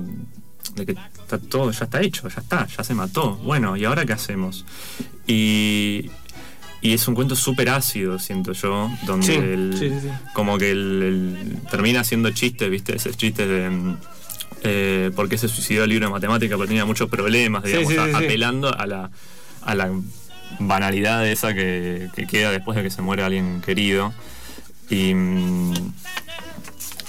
de 0.76 0.86
que 0.86 0.92
está 0.92 1.38
todo, 1.38 1.72
ya 1.72 1.84
está 1.84 2.00
hecho, 2.00 2.28
ya 2.28 2.40
está, 2.40 2.66
ya 2.66 2.84
se 2.84 2.94
mató. 2.94 3.34
Bueno, 3.36 3.76
¿y 3.76 3.84
ahora 3.84 4.06
qué 4.06 4.12
hacemos? 4.12 4.64
Y, 5.26 6.08
y 6.82 6.92
es 6.94 7.06
un 7.08 7.14
cuento 7.16 7.34
súper 7.34 7.68
ácido, 7.68 8.18
siento 8.18 8.52
yo, 8.52 8.90
donde 9.06 9.26
Sí, 9.26 9.32
el- 9.34 9.74
sí, 9.76 9.90
sí, 10.00 10.08
como 10.34 10.56
que 10.56 10.70
el, 10.70 11.02
el- 11.02 11.56
termina 11.70 12.00
haciendo 12.00 12.30
chistes, 12.30 12.70
¿viste? 12.70 12.94
Ese 12.96 13.12
chiste 13.14 13.46
de... 13.46 13.94
Eh, 14.62 15.10
porque 15.16 15.38
se 15.38 15.48
suicidó 15.48 15.84
el 15.84 15.90
libro 15.90 16.06
de 16.06 16.12
matemática 16.12 16.56
porque 16.56 16.68
tenía 16.68 16.84
muchos 16.84 17.08
problemas, 17.08 17.64
digamos, 17.64 17.96
a- 17.98 18.18
apelando 18.18 18.72
a 18.72 18.86
la, 18.86 19.10
a 19.62 19.74
la 19.74 19.90
banalidad 20.58 21.26
esa 21.26 21.54
que, 21.54 22.08
que 22.14 22.26
queda 22.26 22.50
después 22.50 22.76
de 22.76 22.82
que 22.82 22.90
se 22.90 23.02
muere 23.02 23.22
alguien 23.22 23.60
querido. 23.60 24.12
Y, 24.88 25.14
mm, 25.14 25.74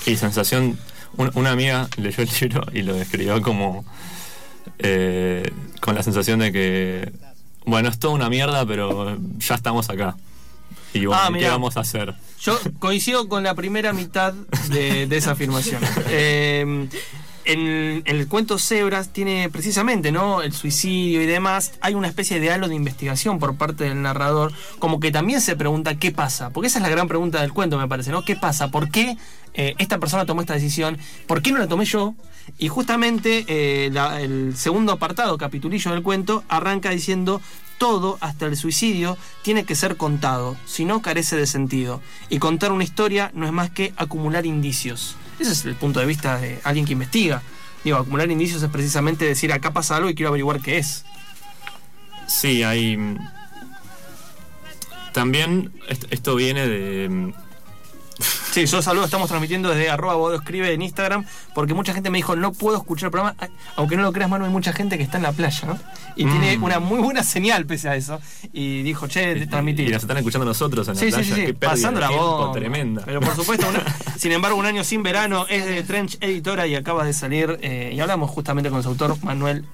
y 0.06 0.16
sensación, 0.16 0.78
un- 1.18 1.32
una 1.36 1.52
amiga 1.52 1.88
leyó 1.98 2.24
el 2.24 2.30
libro 2.42 2.66
y 2.74 2.82
lo 2.84 2.94
describió 2.94 3.42
como 3.42 3.86
eh, 4.80 5.52
con 5.80 5.96
la 5.96 6.04
sensación 6.04 6.40
de 6.40 6.52
que, 6.52 7.12
bueno, 7.66 7.90
es 7.90 8.00
toda 8.00 8.14
una 8.14 8.30
mierda, 8.30 8.66
pero 8.66 9.18
ya 9.40 9.56
estamos 9.56 9.90
acá. 9.90 10.16
Y 10.94 11.06
bueno, 11.06 11.22
Ah, 11.24 11.28
¿qué 11.28 11.34
mirá. 11.34 11.52
vamos 11.52 11.78
a 11.78 11.82
hacer? 11.82 12.14
Yo 12.42 12.60
coincido 12.80 13.28
con 13.30 13.44
la 13.44 13.54
primera 13.56 13.94
mitad 13.94 14.34
de, 14.70 15.08
de 15.08 15.18
esa 15.18 15.32
afirmación. 15.32 15.82
Eh, 16.10 16.88
en, 17.52 18.04
el 18.06 18.28
cuento 18.28 18.58
Zebras 18.58 19.10
tiene 19.10 19.50
precisamente 19.50 20.12
¿no? 20.12 20.42
el 20.42 20.54
suicidio 20.54 21.22
y 21.22 21.26
demás. 21.26 21.74
Hay 21.82 21.94
una 21.94 22.08
especie 22.08 22.40
de 22.40 22.52
halo 22.52 22.68
de 22.68 22.76
investigación 22.76 23.40
por 23.40 23.56
parte 23.56 23.86
del 23.86 24.02
narrador, 24.02 24.52
como 24.80 25.00
que 25.00 25.12
también 25.12 25.42
se 25.42 25.56
pregunta 25.56 25.96
qué 25.96 26.12
pasa. 26.12 26.50
Porque 26.52 26.68
esa 26.68 26.80
es 26.80 26.84
la 26.84 26.90
gran 26.90 27.08
pregunta 27.08 27.42
del 27.42 27.54
cuento, 27.54 27.78
me 27.78 27.88
parece, 27.88 28.12
¿no? 28.12 28.24
¿Qué 28.24 28.36
pasa? 28.36 28.70
¿Por 28.70 28.90
qué 28.90 29.18
eh, 29.54 29.76
esta 29.78 30.00
persona 30.00 30.26
tomó 30.26 30.42
esta 30.42 30.54
decisión? 30.54 30.98
¿Por 31.28 31.42
qué 31.42 31.52
no 31.52 31.60
la 31.60 31.68
tomé 31.68 31.86
yo? 31.86 32.16
Y 32.58 32.68
justamente 32.68 33.46
eh, 33.48 33.92
el 34.20 34.56
segundo 34.56 34.92
apartado, 34.92 35.38
capitulillo 35.38 35.92
del 35.92 36.04
cuento, 36.04 36.44
arranca 36.48 36.90
diciendo 36.90 37.42
todo, 37.78 38.20
hasta 38.22 38.46
el 38.46 38.56
suicidio, 38.58 39.18
tiene 39.42 39.64
que 39.64 39.74
ser 39.74 39.98
contado, 39.98 40.56
si 40.68 40.86
no 40.86 41.02
carece 41.02 41.36
de 41.36 41.48
sentido. 41.48 42.00
Y 42.30 42.38
contar 42.38 42.72
una 42.72 42.84
historia 42.84 43.32
no 43.34 43.48
es 43.48 43.52
más 43.52 43.72
que 43.72 43.94
acumular 43.98 44.46
indicios. 44.46 45.16
Ese 45.42 45.52
es 45.52 45.66
el 45.66 45.76
punto 45.76 46.00
de 46.00 46.06
vista 46.06 46.38
de 46.38 46.60
alguien 46.64 46.86
que 46.86 46.94
investiga. 46.94 47.42
Digo, 47.84 47.98
acumular 47.98 48.30
indicios 48.30 48.62
es 48.62 48.70
precisamente 48.70 49.26
decir, 49.26 49.52
acá 49.52 49.72
pasa 49.72 49.96
algo 49.96 50.10
y 50.10 50.16
quiero 50.16 50.30
averiguar 50.30 50.60
qué 50.62 50.78
es. 50.78 51.04
Sí, 52.28 52.62
hay. 52.64 52.96
mm, 52.96 53.18
También 55.14 55.72
est- 55.90 56.06
esto 56.12 56.36
viene 56.36 56.68
de. 56.68 57.10
mm, 57.10 57.34
Sí, 58.52 58.66
yo 58.66 58.82
saludo, 58.82 59.06
estamos 59.06 59.30
transmitiendo 59.30 59.70
desde 59.70 59.90
arroba 59.90 60.14
Bodo 60.16 60.36
escribe 60.36 60.74
en 60.74 60.82
Instagram, 60.82 61.26
porque 61.56 61.74
mucha 61.74 61.94
gente 61.94 62.10
me 62.10 62.18
dijo, 62.18 62.36
no 62.36 62.52
puedo 62.52 62.78
escuchar 62.78 63.08
el 63.08 63.12
programa, 63.12 63.36
aunque 63.78 63.96
no 63.98 64.04
lo 64.04 64.12
creas, 64.14 64.30
mano, 64.30 64.44
hay 64.46 64.52
mucha 64.52 64.74
gente 64.74 64.98
que 64.98 65.04
está 65.04 65.18
en 65.18 65.24
la 65.24 65.32
playa, 65.32 65.68
¿no? 65.68 65.80
Y 66.18 66.26
tiene 66.26 66.58
Mm. 66.58 66.64
una 66.64 66.80
muy 66.80 67.00
buena 67.00 67.24
señal 67.24 67.66
pese 67.66 67.88
a 67.90 67.96
eso. 67.96 68.20
Y 68.54 68.84
dijo, 68.84 69.08
che, 69.08 69.38
Y 69.38 69.48
transmitir. 69.48 69.90
las 69.90 70.02
están 70.04 70.18
escuchando 70.18 70.46
nosotros 70.46 70.88
en 70.90 70.96
la 70.96 71.00
Sí, 71.00 71.06
sí, 71.08 71.12
playa. 71.14 71.24
sí, 71.24 71.30
sí, 71.42 71.46
Qué 71.48 71.54
pérdida 71.54 71.70
pasando 71.76 72.00
la 72.02 72.10
bomba. 72.10 72.52
tremenda. 72.54 73.02
Pero 73.06 73.22
por 73.22 73.36
supuesto, 73.36 73.68
una- 73.70 73.84
sin 74.22 74.34
embargo, 74.34 74.56
un 74.56 74.68
año 74.68 74.84
sin 74.84 75.02
verano 75.02 75.48
es 75.50 75.66
de 75.66 75.82
Trench 75.82 76.20
Editora 76.22 76.68
y 76.68 76.76
acaba 76.76 77.04
de 77.04 77.12
salir, 77.12 77.58
eh, 77.64 77.92
y 77.92 78.00
hablamos 78.02 78.30
justamente 78.30 78.70
con 78.70 78.84
su 78.84 78.90
autor, 78.90 79.18
Manuel 79.24 79.66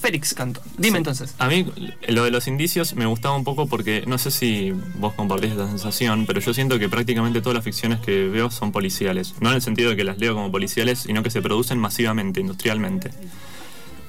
Félix 0.00 0.32
Cantón. 0.32 0.64
Dime 0.78 0.96
entonces. 0.96 1.34
A 1.36 1.48
mí 1.48 1.66
lo 2.08 2.24
de 2.24 2.30
los 2.30 2.46
indicios 2.46 2.94
me 2.94 3.04
gustaba 3.04 3.36
un 3.36 3.44
poco 3.44 3.66
porque 3.66 4.04
no 4.06 4.16
sé 4.16 4.30
si 4.30 4.72
vos 4.94 5.12
compartís 5.12 5.50
esta 5.50 5.68
sensación, 5.68 6.24
pero 6.24 6.40
yo 6.40 6.54
siento 6.54 6.78
que 6.78 6.88
prácticamente 6.88 7.42
todas 7.42 7.56
las 7.56 7.64
ficciones 7.64 8.00
que 8.00 8.26
veo 8.26 8.50
son 8.50 8.72
policiales. 8.72 9.34
No 9.40 9.50
en 9.50 9.56
el 9.56 9.60
sentido 9.60 9.90
de 9.90 9.96
que 9.96 10.04
las 10.04 10.16
leo 10.16 10.32
como 10.34 10.50
policiales, 10.50 11.00
sino 11.00 11.22
que 11.22 11.28
se 11.28 11.42
producen 11.42 11.78
masivamente, 11.78 12.40
industrialmente. 12.40 13.10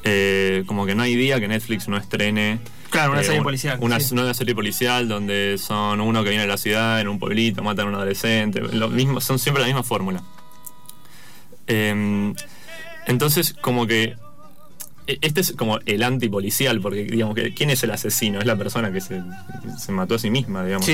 Eh, 0.03 0.63
como 0.65 0.86
que 0.86 0.96
no 0.96 1.03
hay 1.03 1.15
día 1.15 1.39
que 1.39 1.48
Netflix 1.48 1.88
no 1.88 1.98
estrene. 1.98 2.60
Claro, 2.89 3.12
una 3.12 3.22
eh, 3.22 3.24
serie 3.24 3.39
un- 3.39 3.43
policial, 3.43 3.77
Una 3.81 4.00
sí. 4.00 4.15
nueva 4.15 4.34
serie 4.34 4.55
policial 4.55 5.08
donde 5.08 5.58
son 5.60 6.01
uno 6.01 6.24
que 6.24 6.29
viene 6.29 6.43
de 6.43 6.50
la 6.50 6.58
ciudad, 6.58 7.00
en 7.00 7.08
un 7.08 7.20
pueblito, 7.20 7.62
matan 7.63 7.86
a 7.86 7.89
un 7.89 7.96
adolescente. 7.96 8.62
Lo 8.62 8.89
mismo, 8.89 9.22
son 9.22 9.38
siempre 9.39 9.62
la 9.62 9.67
misma 9.67 9.84
fórmula. 9.84 10.22
Eh, 11.67 12.34
entonces, 13.08 13.53
como 13.62 13.88
que. 13.88 14.15
e- 15.08 15.17
Este 15.22 15.41
es 15.41 15.53
como 15.53 15.79
el 15.86 16.03
antipolicial, 16.03 16.81
porque 16.81 17.03
digamos 17.03 17.36
que 17.36 17.53
¿quién 17.53 17.70
es 17.70 17.84
el 17.84 17.91
asesino? 17.91 18.39
Es 18.39 18.46
la 18.46 18.55
persona 18.55 18.91
que 18.91 19.01
se, 19.01 19.22
se 19.77 19.91
mató 19.91 20.15
a 20.15 20.20
sí 20.20 20.29
misma, 20.29 20.63
digamos. 20.65 20.88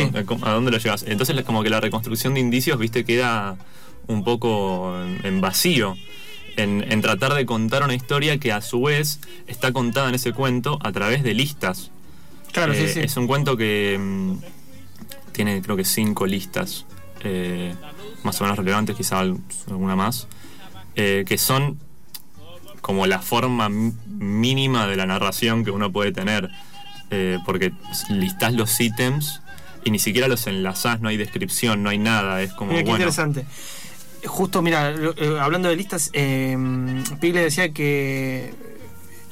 ¿A 0.43 0.51
dónde 0.51 0.71
lo 0.71 0.77
llevas? 0.77 1.03
Entonces 1.07 1.41
como 1.43 1.63
que 1.63 1.69
la 1.69 1.79
reconstrucción 1.79 2.33
de 2.33 2.39
indicios, 2.41 2.77
viste, 2.79 3.05
queda 3.05 3.57
un 4.07 4.23
poco 4.23 4.95
en 5.23 5.41
vacío. 5.41 5.95
En, 6.57 6.83
en 6.91 7.01
tratar 7.01 7.33
de 7.35 7.45
contar 7.45 7.83
una 7.83 7.93
historia 7.93 8.39
que 8.39 8.51
a 8.51 8.61
su 8.61 8.81
vez 8.81 9.19
está 9.47 9.71
contada 9.71 10.09
en 10.09 10.15
ese 10.15 10.33
cuento 10.33 10.79
a 10.81 10.91
través 10.91 11.23
de 11.23 11.33
listas. 11.35 11.91
Claro, 12.51 12.73
Eh, 12.73 12.87
sí, 12.87 12.93
sí. 12.95 12.99
Es 13.01 13.15
un 13.15 13.27
cuento 13.27 13.55
que 13.55 13.97
mm, 13.99 14.37
tiene 15.33 15.61
creo 15.61 15.77
que 15.77 15.85
cinco 15.85 16.25
listas, 16.25 16.85
eh, 17.23 17.75
más 18.23 18.41
o 18.41 18.43
menos 18.43 18.57
relevantes, 18.57 18.95
quizá 18.95 19.19
al- 19.19 19.37
alguna 19.69 19.95
más, 19.95 20.27
eh, 20.95 21.23
que 21.27 21.37
son 21.37 21.77
como 22.81 23.05
la 23.05 23.19
forma 23.21 23.69
mínima 23.69 24.87
de 24.87 24.95
la 24.95 25.05
narración 25.05 25.63
que 25.63 25.71
uno 25.71 25.91
puede 25.91 26.11
tener, 26.11 26.49
eh, 27.11 27.37
porque 27.45 27.71
listás 28.09 28.53
los 28.53 28.79
ítems 28.79 29.41
y 29.85 29.91
ni 29.91 29.99
siquiera 29.99 30.27
los 30.27 30.47
enlazás, 30.47 31.01
no 31.01 31.09
hay 31.09 31.17
descripción, 31.17 31.83
no 31.83 31.89
hay 31.91 31.99
nada, 31.99 32.41
es 32.41 32.51
como 32.53 32.71
Mira, 32.71 32.83
qué 32.83 32.89
bueno. 32.89 33.03
interesante. 33.03 33.45
Justo, 34.27 34.61
mira, 34.61 34.91
eh, 34.91 35.37
hablando 35.39 35.69
de 35.69 35.75
listas, 35.75 36.09
eh, 36.13 36.57
Pigle 37.19 37.41
decía 37.41 37.71
que 37.71 38.53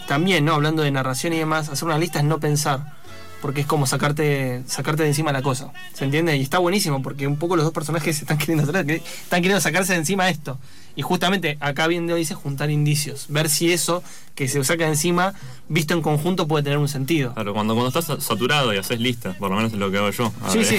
también, 0.08 0.46
¿no? 0.46 0.54
Hablando 0.54 0.84
de 0.84 0.92
narración 0.92 1.34
y 1.34 1.38
demás, 1.38 1.70
hacer 1.70 1.86
una 1.86 1.98
lista 1.98 2.20
es 2.20 2.25
no 2.25 2.40
pensar. 2.40 2.96
Porque 3.42 3.62
es 3.62 3.68
como 3.68 3.86
sacarte, 3.86 4.64
sacarte 4.66 5.04
de 5.04 5.10
encima 5.10 5.32
la 5.32 5.44
cosa. 5.44 5.72
¿Se 5.94 6.06
entiende? 6.06 6.36
Y 6.36 6.42
está 6.42 6.58
buenísimo 6.58 7.04
porque 7.04 7.28
un 7.28 7.38
poco 7.38 7.56
los 7.56 7.66
dos 7.66 7.74
personajes 7.74 8.20
están 8.22 8.38
queriendo 8.38 8.64
están 8.64 9.42
queriendo 9.42 9.62
sacarse 9.62 9.94
de 9.94 10.00
encima 10.00 10.30
esto. 10.30 10.58
Y 10.96 11.02
justamente 11.02 11.58
acá 11.60 11.88
bien 11.88 12.08
dice 12.08 12.36
juntar 12.36 12.70
indicios. 12.70 13.25
Ver 13.30 13.50
si 13.50 13.72
eso 13.74 14.02
que 14.34 14.48
se 14.48 14.64
saca 14.64 14.84
de 14.86 14.92
encima, 14.92 15.34
visto 15.70 15.94
en 15.94 16.02
conjunto, 16.02 16.48
puede 16.48 16.64
tener 16.64 16.78
un 16.78 16.88
sentido. 16.88 17.34
Claro, 17.34 17.54
cuando, 17.54 17.74
cuando 17.75 17.98
estás 17.98 18.24
saturado 18.24 18.74
y 18.74 18.78
haces 18.78 19.00
listas, 19.00 19.36
por 19.38 19.50
lo 19.50 19.56
menos 19.58 19.74
es 19.74 19.80
lo 19.80 19.90
que 19.92 19.98
hago 19.98 20.10
yo. 20.12 20.32
A 20.44 20.52
Sí, 20.52 20.58
ver. 20.60 20.68
sí. 20.68 20.78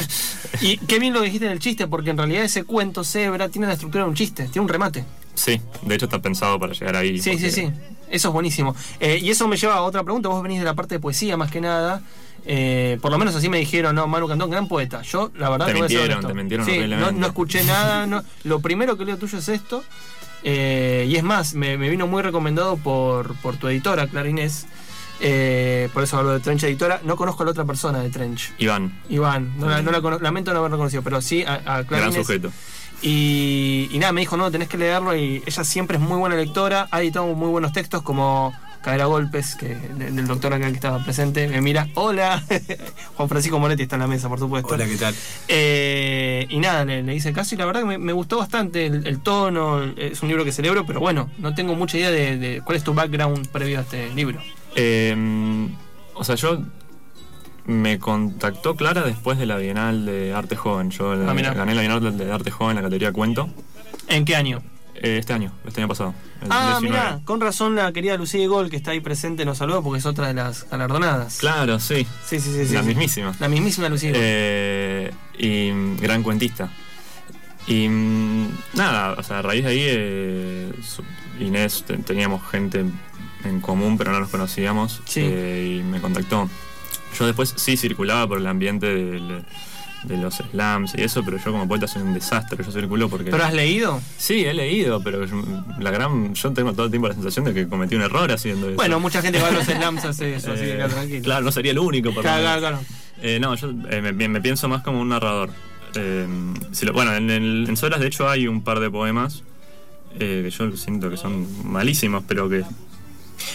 Y 0.62 0.78
qué 0.78 0.99
bien 0.99 1.12
lo 1.12 1.20
dijiste 1.23 1.49
del 1.49 1.58
chiste, 1.58 1.87
porque 1.87 2.11
en 2.11 2.16
realidad 2.18 2.44
ese 2.44 2.64
cuento, 2.64 3.04
Zebra, 3.04 3.49
tiene 3.49 3.66
la 3.66 3.75
estructura 3.75 4.04
de 4.04 4.11
un 4.11 4.16
chiste, 4.16 4.44
tiene 4.44 4.61
un 4.62 4.68
remate. 4.68 5.04
Sí, 5.35 5.61
de 5.82 5.94
hecho 5.94 6.06
está 6.06 6.18
pensado 6.20 6.58
para 6.58 6.73
llegar 6.73 6.96
ahí. 6.96 7.18
Sí, 7.20 7.30
porque- 7.32 7.50
sí, 7.50 7.61
sí. 7.66 7.70
Eso 8.08 8.28
es 8.28 8.32
buenísimo. 8.35 8.75
Eh, 9.00 9.18
y 9.20 9.30
eso 9.30 9.49
me 9.49 9.56
lleva 9.56 9.75
a 9.75 9.82
otra 9.82 10.02
pregunta. 10.04 10.28
Vos 10.28 10.42
venís 10.42 10.61
de 10.61 10.64
la 10.64 10.75
parte 10.75 10.94
de 10.94 11.00
poesía 11.00 11.37
más 11.37 11.50
que 11.50 11.61
nada. 11.61 12.02
Eh, 12.48 12.98
por 13.02 13.10
lo 13.10 13.18
menos 13.18 13.34
así 13.34 13.48
me 13.48 13.58
dijeron, 13.58 13.94
no, 13.96 14.06
Manu 14.06 14.28
Cantón, 14.28 14.50
gran 14.50 14.68
poeta. 14.68 15.02
Yo, 15.02 15.32
la 15.36 15.50
verdad, 15.50 15.66
Te 15.66 15.72
voy 15.74 15.82
a 15.82 15.88
ser 15.88 15.98
mintieron, 15.98 16.10
honesto. 16.24 16.28
te 16.28 16.34
mintieron 16.34 16.66
Sí, 16.66 16.78
no, 16.88 17.10
no 17.12 17.26
escuché 17.26 17.64
nada. 17.64 18.06
no- 18.06 18.22
lo 18.44 18.60
primero 18.60 18.96
que 18.96 19.04
leo 19.04 19.16
tuyo 19.18 19.38
es 19.38 19.48
esto. 19.48 19.82
Eh, 20.44 21.06
y 21.08 21.16
es 21.16 21.24
más, 21.24 21.54
me, 21.54 21.76
me 21.76 21.88
vino 21.90 22.06
muy 22.06 22.22
recomendado 22.22 22.76
por, 22.76 23.34
por 23.36 23.56
tu 23.56 23.66
editora, 23.68 24.06
Clara 24.06 24.28
Inés. 24.28 24.66
Eh, 25.18 25.88
por 25.94 26.02
eso 26.04 26.18
hablo 26.18 26.32
de 26.34 26.40
Trench 26.40 26.62
Editora. 26.64 27.00
No 27.02 27.16
conozco 27.16 27.42
a 27.42 27.46
la 27.46 27.50
otra 27.50 27.64
persona 27.64 27.98
de 28.00 28.10
Trench. 28.10 28.52
Iván, 28.58 29.00
Iván, 29.08 29.54
no 29.58 29.68
la, 29.68 29.82
no 29.82 29.90
la 29.90 30.18
lamento 30.20 30.52
no 30.52 30.60
haberla 30.60 30.76
conocido, 30.76 31.02
pero 31.02 31.20
sí 31.20 31.42
a, 31.42 31.54
a 31.64 31.82
gran 31.82 32.12
sujeto. 32.12 32.52
Y, 33.02 33.88
y 33.90 33.98
nada, 33.98 34.12
me 34.12 34.20
dijo, 34.20 34.36
no, 34.36 34.50
tenés 34.50 34.68
que 34.68 34.78
leerlo 34.78 35.14
y 35.16 35.42
ella 35.46 35.64
siempre 35.64 35.96
es 35.96 36.02
muy 36.02 36.18
buena 36.18 36.36
lectora, 36.36 36.88
ha 36.90 37.00
editado 37.02 37.26
muy 37.34 37.48
buenos 37.48 37.72
textos 37.72 38.02
como 38.02 38.54
Caer 38.87 39.02
a 39.02 39.07
Golpes, 39.07 39.57
que 39.57 39.75
de- 39.75 40.12
del 40.12 40.28
doctor 40.28 40.55
acá 40.55 40.69
que 40.69 40.75
estaba 40.75 41.02
presente, 41.02 41.49
me 41.49 41.61
mira, 41.61 41.88
hola, 41.95 42.40
Juan 43.16 43.28
Francisco 43.28 43.59
Moretti 43.59 43.83
está 43.83 43.97
en 43.97 44.02
la 44.02 44.07
mesa, 44.07 44.28
por 44.28 44.38
supuesto. 44.38 44.75
Hola, 44.75 44.87
¿qué 44.87 44.97
tal? 44.97 45.12
Eh, 45.49 46.47
y 46.49 46.59
nada, 46.59 46.85
le, 46.85 47.02
le 47.02 47.12
hice 47.16 47.33
caso 47.33 47.57
y 47.57 47.59
la 47.59 47.66
verdad 47.66 47.81
que 47.81 47.87
me, 47.88 47.99
me 47.99 48.12
gustó 48.12 48.38
bastante 48.38 48.87
el, 48.87 49.05
el 49.09 49.19
tono, 49.19 49.83
es 49.97 50.23
un 50.23 50.28
libro 50.28 50.45
que 50.45 50.52
celebro, 50.52 50.87
pero 50.87 51.00
bueno, 51.00 51.28
no 51.38 51.52
tengo 51.52 51.75
mucha 51.75 51.99
idea 51.99 52.12
de, 52.12 52.38
de 52.38 52.61
cuál 52.61 52.76
es 52.76 52.85
tu 52.85 52.95
background 52.95 53.49
previo 53.49 53.81
a 53.81 53.83
este 53.83 54.09
libro. 54.14 54.40
Eh, 54.76 55.66
o 56.14 56.23
sea, 56.23 56.37
yo 56.37 56.62
me 57.64 57.99
contactó 57.99 58.76
Clara 58.76 59.02
después 59.02 59.37
de 59.37 59.47
la 59.47 59.57
Bienal 59.57 60.07
de 60.07 60.33
Arte 60.33 60.55
Joven. 60.55 60.90
Yo 60.90 61.11
Ah, 61.11 61.35
gané 61.35 61.75
la 61.75 61.81
Bienal 61.81 62.16
de 62.16 62.31
Arte 62.33 62.52
Joven 62.52 62.76
en 62.76 62.76
la 62.76 62.83
categoría 62.83 63.12
Cuento 63.12 63.49
¿En 64.07 64.25
qué 64.25 64.37
año? 64.37 64.62
Eh, 65.02 65.18
este 65.18 65.32
año, 65.32 65.52
este 65.66 65.80
año 65.80 65.88
pasado. 65.88 66.14
Ah, 66.50 66.78
19. 66.80 66.88
mira, 66.88 67.20
con 67.24 67.40
razón 67.40 67.74
la 67.74 67.92
querida 67.92 68.16
Lucía 68.16 68.46
Gol, 68.48 68.70
que 68.70 68.76
está 68.76 68.90
ahí 68.92 69.00
presente, 69.00 69.44
nos 69.44 69.58
saluda 69.58 69.80
porque 69.82 69.98
es 69.98 70.06
otra 70.06 70.28
de 70.28 70.34
las 70.34 70.68
galardonadas. 70.70 71.38
Claro, 71.38 71.78
sí. 71.80 72.06
Sí, 72.26 72.40
sí, 72.40 72.52
sí. 72.52 72.66
sí, 72.66 72.74
la 72.74 72.82
sí. 72.82 72.88
mismísima. 72.88 73.34
La 73.40 73.48
mismísima 73.48 73.88
Lucía 73.88 74.10
Gol. 74.10 74.20
Eh, 74.22 75.12
y 75.38 75.70
mm, 75.72 75.96
gran 75.98 76.22
cuentista. 76.22 76.70
Y 77.66 77.88
mm, 77.88 78.48
nada, 78.74 79.12
o 79.18 79.22
sea, 79.22 79.38
a 79.40 79.42
raíz 79.42 79.64
de 79.64 79.70
ahí, 79.70 79.80
eh, 79.82 80.72
Inés, 81.40 81.84
te- 81.86 81.96
teníamos 81.98 82.42
gente 82.50 82.84
en 83.44 83.60
común, 83.60 83.98
pero 83.98 84.12
no 84.12 84.20
nos 84.20 84.30
conocíamos. 84.30 85.02
Sí. 85.06 85.20
eh, 85.24 85.78
y 85.80 85.82
me 85.82 86.00
contactó. 86.00 86.48
Yo 87.18 87.26
después 87.26 87.54
sí 87.56 87.76
circulaba 87.76 88.26
por 88.28 88.38
el 88.38 88.46
ambiente 88.46 88.86
del- 88.86 89.44
de 90.06 90.16
los 90.16 90.36
slams 90.36 90.94
y 90.96 91.02
eso, 91.02 91.25
pero 91.25 91.36
yo 91.38 91.52
como 91.52 91.66
poeta 91.68 91.86
soy 91.86 92.02
un 92.02 92.14
desastre. 92.14 92.64
Yo 92.64 92.70
circulo 92.70 93.08
porque. 93.08 93.30
¿Pero 93.30 93.44
has 93.44 93.52
leído? 93.54 94.00
Sí, 94.18 94.44
he 94.44 94.54
leído, 94.54 95.02
pero 95.02 95.25
yo- 95.25 95.42
la 95.78 95.90
gran. 95.90 96.34
Yo 96.34 96.52
tengo 96.52 96.72
todo 96.72 96.84
el 96.86 96.90
tiempo 96.90 97.08
la 97.08 97.14
sensación 97.14 97.44
de 97.44 97.54
que 97.54 97.68
cometí 97.68 97.94
un 97.96 98.02
error 98.02 98.30
haciendo 98.30 98.68
eso. 98.68 98.76
Bueno, 98.76 99.00
mucha 99.00 99.20
gente 99.22 99.38
que 99.38 99.42
va 99.44 99.50
a 99.50 99.52
los 99.52 99.64
slams 99.66 100.04
hace 100.04 100.36
eso, 100.36 100.52
así 100.52 100.62
que 100.62 100.72
Eh, 100.72 100.76
queda 100.76 100.88
tranquilo. 100.88 101.22
Claro, 101.25 101.44
no 101.44 101.52
sería 101.52 101.72
el 101.72 101.78
único, 101.78 102.12
por 102.12 102.22
Claro, 102.22 102.42
claro, 102.42 102.60
claro. 102.60 102.78
Eh, 103.22 103.38
no, 103.40 103.54
yo 103.54 103.70
eh, 103.90 104.00
me, 104.02 104.28
me 104.28 104.40
pienso 104.40 104.68
más 104.68 104.82
como 104.82 105.00
un 105.00 105.08
narrador. 105.08 105.50
Eh, 105.94 106.26
si 106.72 106.84
lo- 106.86 106.92
bueno, 106.92 107.14
en, 107.14 107.30
el- 107.30 107.66
en 107.68 107.76
Solas 107.76 108.00
de 108.00 108.06
hecho 108.06 108.28
hay 108.28 108.46
un 108.46 108.62
par 108.62 108.80
de 108.80 108.90
poemas 108.90 109.42
que 110.18 110.50
yo 110.50 110.75
siento 110.76 111.10
que 111.10 111.16
son 111.16 111.46
malísimos, 111.70 112.25
pero 112.26 112.48
que... 112.48 112.64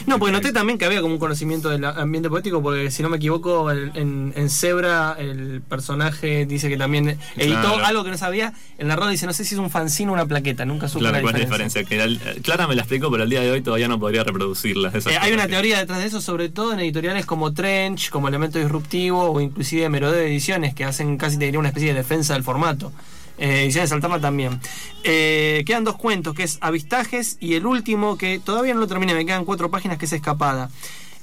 No, 0.06 0.20
porque 0.20 0.32
noté 0.32 0.52
también 0.54 0.78
que 0.78 0.86
había 0.86 1.02
como 1.02 1.14
un 1.14 1.20
conocimiento 1.20 1.70
del 1.70 1.84
ambiente 1.86 2.30
poético, 2.30 2.62
porque 2.62 2.92
si 2.92 3.02
no 3.04 3.10
me 3.10 3.18
equivoco, 3.18 3.70
el- 3.72 3.92
en, 3.96 4.34
en 4.36 4.50
Zebra 4.50 5.16
el 5.20 5.62
personaje 5.68 6.46
dice 6.46 6.70
que 6.70 6.78
también 6.78 7.18
editó 7.38 7.62
Claro. 7.62 7.86
algo 7.86 8.04
que 8.04 8.12
no 8.12 8.18
sabía. 8.18 8.54
El 8.78 8.88
narrador 8.88 9.12
dice, 9.12 9.26
no 9.26 9.34
sé 9.34 9.44
si 9.46 9.56
es 9.56 9.60
un 9.60 9.70
fanzine 9.70 10.10
o 10.10 10.14
una 10.14 10.26
plaqueta, 10.26 10.66
nunca 10.66 10.88
supe 10.88 11.02
Claro, 11.02 11.16
la 11.18 11.22
¿cuál 11.22 11.36
es 11.36 11.40
la 11.42 11.46
diferencia. 11.46 11.82
diferencia? 11.82 12.18
Que 12.20 12.28
al- 12.30 12.38
eh, 12.38 12.42
Clara 12.42 12.68
me 12.68 12.76
la 12.76 12.82
explicó, 12.82 13.10
pero 13.12 13.24
al 13.24 13.30
día 13.30 13.42
de 13.42 13.52
hoy 13.52 13.62
todavía 13.62 13.88
no 13.88 14.00
podría 14.00 14.24
reproducirla. 14.24 14.90
Eh, 14.94 15.18
hay 15.20 15.34
una 15.34 15.44
que- 15.48 15.52
teoría 15.54 15.80
detrás 15.80 16.00
de 16.00 16.06
eso, 16.06 16.22
sobre 16.22 16.50
todo 16.50 16.74
en 16.74 16.80
editoriales 16.80 17.26
como 17.26 17.54
Trench, 17.54 18.10
como 18.10 18.28
Elemento 18.28 18.60
Disruptivo 18.60 19.32
o 19.32 19.42
inclusive 19.42 19.90
Merodeo 19.90 20.22
Ediciones, 20.22 20.74
que 20.74 20.86
hacen 20.86 21.18
casi 21.18 21.38
te 21.38 21.46
diría 21.46 21.60
una 21.60 21.70
especie 21.70 21.90
de 21.90 21.96
defensa 21.96 22.34
del 22.34 22.44
formato. 22.44 22.92
Eh, 23.42 23.64
ediciones 23.64 23.92
Altama 23.92 24.22
también. 24.22 24.60
Eh, 25.04 25.64
quedan 25.66 25.84
dos 25.84 25.98
cuentos, 25.98 26.36
que 26.36 26.44
es 26.44 26.60
Avistajes 26.62 27.38
y 27.40 27.56
el 27.56 27.66
último, 27.66 28.16
que 28.16 28.40
todavía 28.40 28.76
no 28.76 28.80
lo 28.80 28.88
terminé, 28.88 29.16
me 29.16 29.26
quedan 29.26 29.46
cuatro 29.46 29.72
páginas, 29.72 29.98
que 29.98 30.06
es 30.06 30.14
Escapada. 30.14 30.70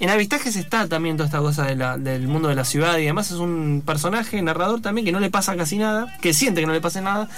En 0.01 0.11
Avistajes 0.11 0.57
está 0.57 0.89
también 0.89 1.17
toda 1.17 1.27
esta 1.27 1.39
cosa 1.39 1.65
del 1.65 2.27
mundo 2.27 2.49
de 2.49 2.57
la 2.57 2.65
ciudad 2.65 2.99
y 2.99 3.03
además 3.03 3.31
es 3.31 3.39
un 3.39 3.85
personaje, 3.87 4.43
narrador 4.43 4.81
también, 4.81 5.05
que 5.05 5.13
no 5.13 5.21
le 5.21 5.31
pasa 5.31 5.57
casi 5.57 5.79
nada, 5.79 6.19
que 6.21 6.35
siente 6.35 6.61
que 6.61 6.67
no 6.67 6.73
le 6.73 6.81
pasa 6.81 7.01
nada 7.01 7.29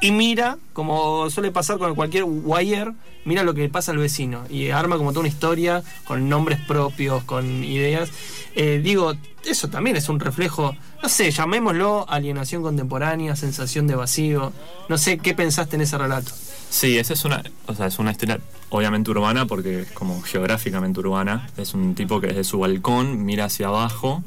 y 0.00 0.12
mira, 0.12 0.56
como 0.72 1.28
suele 1.30 1.50
pasar 1.50 1.78
con 1.78 1.94
cualquier 1.94 2.24
wire, 2.24 2.92
mira 3.24 3.42
lo 3.42 3.54
que 3.54 3.68
pasa 3.68 3.92
al 3.92 3.98
vecino 3.98 4.44
y 4.48 4.70
arma 4.70 4.96
como 4.96 5.10
toda 5.10 5.20
una 5.20 5.28
historia 5.28 5.82
con 6.04 6.28
nombres 6.28 6.58
propios, 6.66 7.22
con 7.24 7.64
ideas. 7.64 8.10
Eh, 8.54 8.80
digo, 8.82 9.14
eso 9.44 9.68
también 9.68 9.96
es 9.96 10.08
un 10.08 10.18
reflejo, 10.18 10.74
no 11.02 11.08
sé, 11.08 11.30
llamémoslo 11.30 12.06
alienación 12.08 12.62
contemporánea, 12.62 13.36
sensación 13.36 13.86
de 13.86 13.94
vacío. 13.94 14.52
No 14.88 14.96
sé 14.96 15.18
qué 15.18 15.34
pensaste 15.34 15.76
en 15.76 15.82
ese 15.82 15.98
relato. 15.98 16.32
Sí, 16.70 16.98
esa 16.98 17.12
es 17.14 17.24
una, 17.24 17.42
o 17.66 17.74
sea, 17.74 17.86
es 17.86 17.98
una 17.98 18.12
historia 18.12 18.38
obviamente 18.70 19.10
urbana 19.10 19.46
porque 19.46 19.82
es 19.82 19.90
como 19.92 20.22
geográficamente 20.22 21.00
urbana. 21.00 21.50
Es 21.56 21.74
un 21.74 21.94
tipo 21.94 22.20
que 22.20 22.28
desde 22.28 22.44
su 22.44 22.58
balcón 22.58 23.24
mira 23.24 23.46
hacia 23.46 23.66
abajo 23.66 24.22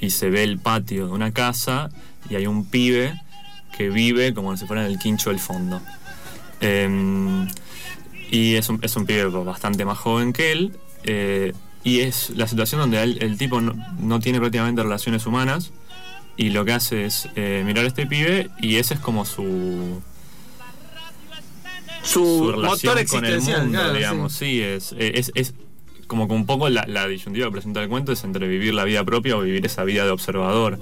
y 0.00 0.10
se 0.10 0.30
ve 0.30 0.44
el 0.44 0.58
patio 0.58 1.06
de 1.06 1.12
una 1.12 1.32
casa 1.32 1.90
y 2.28 2.36
hay 2.36 2.46
un 2.46 2.64
pibe 2.64 3.20
que 3.76 3.88
vive 3.90 4.34
como 4.34 4.56
si 4.56 4.66
fuera 4.66 4.84
en 4.84 4.90
el 4.92 4.98
quincho 4.98 5.30
del 5.30 5.38
fondo. 5.40 5.80
Em, 6.60 7.48
y 8.30 8.54
es 8.56 8.68
un, 8.68 8.78
es 8.82 8.94
un 8.96 9.06
pibe 9.06 9.24
bastante 9.26 9.84
más 9.84 9.98
joven 9.98 10.32
que 10.32 10.52
él. 10.52 10.76
eh, 11.04 11.52
y 11.82 12.00
es 12.00 12.30
la 12.36 12.46
situación 12.46 12.80
donde 12.82 13.02
el 13.02 13.38
tipo 13.38 13.60
no, 13.62 13.72
no 13.98 14.20
tiene 14.20 14.38
prácticamente 14.38 14.82
relaciones 14.82 15.24
humanas. 15.26 15.72
Y 16.36 16.50
lo 16.50 16.64
que 16.64 16.72
hace 16.72 17.04
es 17.06 17.28
eh, 17.36 17.62
mirar 17.66 17.84
a 17.84 17.88
este 17.88 18.06
pibe 18.06 18.50
y 18.60 18.76
ese 18.76 18.94
es 18.94 19.00
como 19.00 19.24
su, 19.24 20.02
Su, 22.02 22.24
su 22.24 22.52
relación 22.52 22.94
motor 22.94 23.06
con 23.08 23.24
el 23.24 23.40
mundo, 23.40 23.70
claro, 23.78 23.94
digamos. 23.94 24.32
sí. 24.32 24.38
Sí, 24.46 24.62
es, 24.62 24.94
es, 24.98 25.32
es 25.34 25.54
como 26.06 26.26
que 26.28 26.34
un 26.34 26.46
poco 26.46 26.68
la, 26.68 26.86
la 26.86 27.06
disyuntiva 27.08 27.46
que 27.46 27.52
presenta 27.52 27.82
el 27.82 27.88
cuento 27.88 28.12
es 28.12 28.24
entre 28.24 28.48
vivir 28.48 28.74
la 28.74 28.84
vida 28.84 29.04
propia 29.04 29.36
o 29.36 29.40
vivir 29.42 29.64
esa 29.66 29.84
vida 29.84 30.04
de 30.04 30.10
observador. 30.10 30.78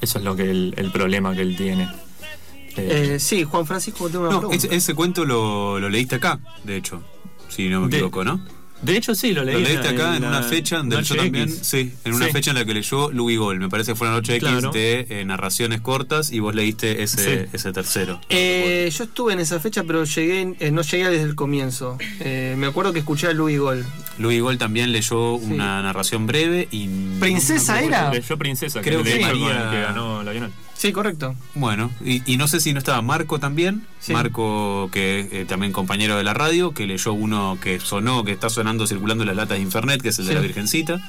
Eso 0.00 0.18
es 0.18 0.24
lo 0.24 0.34
que 0.36 0.50
el, 0.50 0.74
el 0.76 0.90
problema 0.90 1.34
que 1.34 1.42
él 1.42 1.56
tiene. 1.56 1.84
Eh, 2.76 3.14
Eh, 3.14 3.18
sí, 3.20 3.44
Juan 3.44 3.66
Francisco, 3.66 4.08
tengo 4.08 4.24
una 4.24 4.32
No, 4.34 4.38
pregunta. 4.40 4.66
ese, 4.66 4.74
ese 4.76 4.94
cuento 4.94 5.24
lo, 5.24 5.78
lo 5.80 5.88
leíste 5.88 6.16
acá, 6.16 6.38
de 6.64 6.76
hecho, 6.76 7.02
si 7.48 7.68
no 7.68 7.80
me 7.82 7.88
De- 7.88 7.96
equivoco, 7.98 8.24
¿no? 8.24 8.40
De 8.82 8.96
hecho, 8.96 9.14
sí, 9.14 9.32
lo 9.32 9.42
leí. 9.42 9.54
Lo 9.54 9.60
leíste 9.60 9.88
acá 9.88 10.16
en 10.16 10.24
una 10.24 10.42
fecha 10.42 10.82
Noche 10.82 11.14
yo 11.14 11.22
también, 11.22 11.48
X. 11.48 11.60
sí, 11.62 11.92
en 12.04 12.12
una 12.14 12.26
Sí. 12.26 12.32
fecha 12.32 12.50
en 12.50 12.56
la 12.58 12.64
que 12.64 12.74
leyó 12.74 13.10
Louis 13.10 13.38
Gol. 13.38 13.58
Me 13.58 13.68
parece 13.68 13.92
que 13.92 13.96
fue 13.96 14.06
la 14.06 14.12
noche 14.14 14.36
X 14.36 14.48
Claro. 14.48 14.70
de 14.70 15.06
eh, 15.08 15.24
narraciones 15.24 15.80
cortas 15.80 16.30
y 16.30 16.40
vos 16.40 16.54
leíste 16.54 17.02
ese, 17.02 17.44
Sí. 17.44 17.50
ese 17.52 17.72
tercero. 17.72 18.20
Eh, 18.28 18.88
yo 18.96 19.04
estuve 19.04 19.32
en 19.32 19.40
esa 19.40 19.58
fecha, 19.60 19.82
pero 19.84 20.04
llegué, 20.04 20.54
eh, 20.60 20.70
no 20.70 20.82
llegué 20.82 21.08
desde 21.10 21.24
el 21.24 21.34
comienzo. 21.34 21.96
Eh, 22.20 22.54
me 22.58 22.66
acuerdo 22.66 22.92
que 22.92 22.98
escuché 23.00 23.28
a 23.28 23.32
Louis 23.32 23.58
Gol. 23.58 23.84
Louis 24.18 24.40
Gol 24.42 24.58
también 24.58 24.92
leyó 24.92 25.34
una 25.34 25.82
narración 25.82 26.26
breve 26.26 26.68
y. 26.70 26.88
¿Princesa 27.18 27.80
no 27.80 27.86
era? 27.88 28.12
Leyó 28.12 28.36
Princesa, 28.36 28.82
Creo 28.82 29.02
que, 29.02 29.10
que 29.12 29.16
de 29.16 29.24
María- 29.24 29.42
María... 29.54 29.70
que 29.70 29.80
ganó 29.80 30.22
la 30.22 30.30
Bienal. 30.32 30.52
Sí, 30.76 30.92
correcto. 30.92 31.34
Bueno, 31.54 31.90
y, 32.04 32.22
y 32.30 32.36
no 32.36 32.48
sé 32.48 32.60
si 32.60 32.72
no 32.72 32.78
estaba 32.78 33.00
Marco 33.02 33.38
también. 33.40 33.86
Sí. 33.98 34.12
Marco, 34.12 34.90
que 34.92 35.28
eh, 35.32 35.44
también 35.46 35.72
compañero 35.72 36.16
de 36.16 36.24
la 36.24 36.34
radio, 36.34 36.72
que 36.72 36.86
leyó 36.86 37.12
uno 37.14 37.58
que 37.62 37.80
sonó, 37.80 38.24
que 38.24 38.32
está 38.32 38.50
sonando 38.50 38.86
circulando 38.86 39.24
las 39.24 39.36
latas 39.36 39.56
de 39.56 39.62
Infernet, 39.62 40.02
que 40.02 40.10
es 40.10 40.18
el 40.18 40.26
de 40.26 40.34
la 40.34 40.40
Virgencita. 40.40 41.00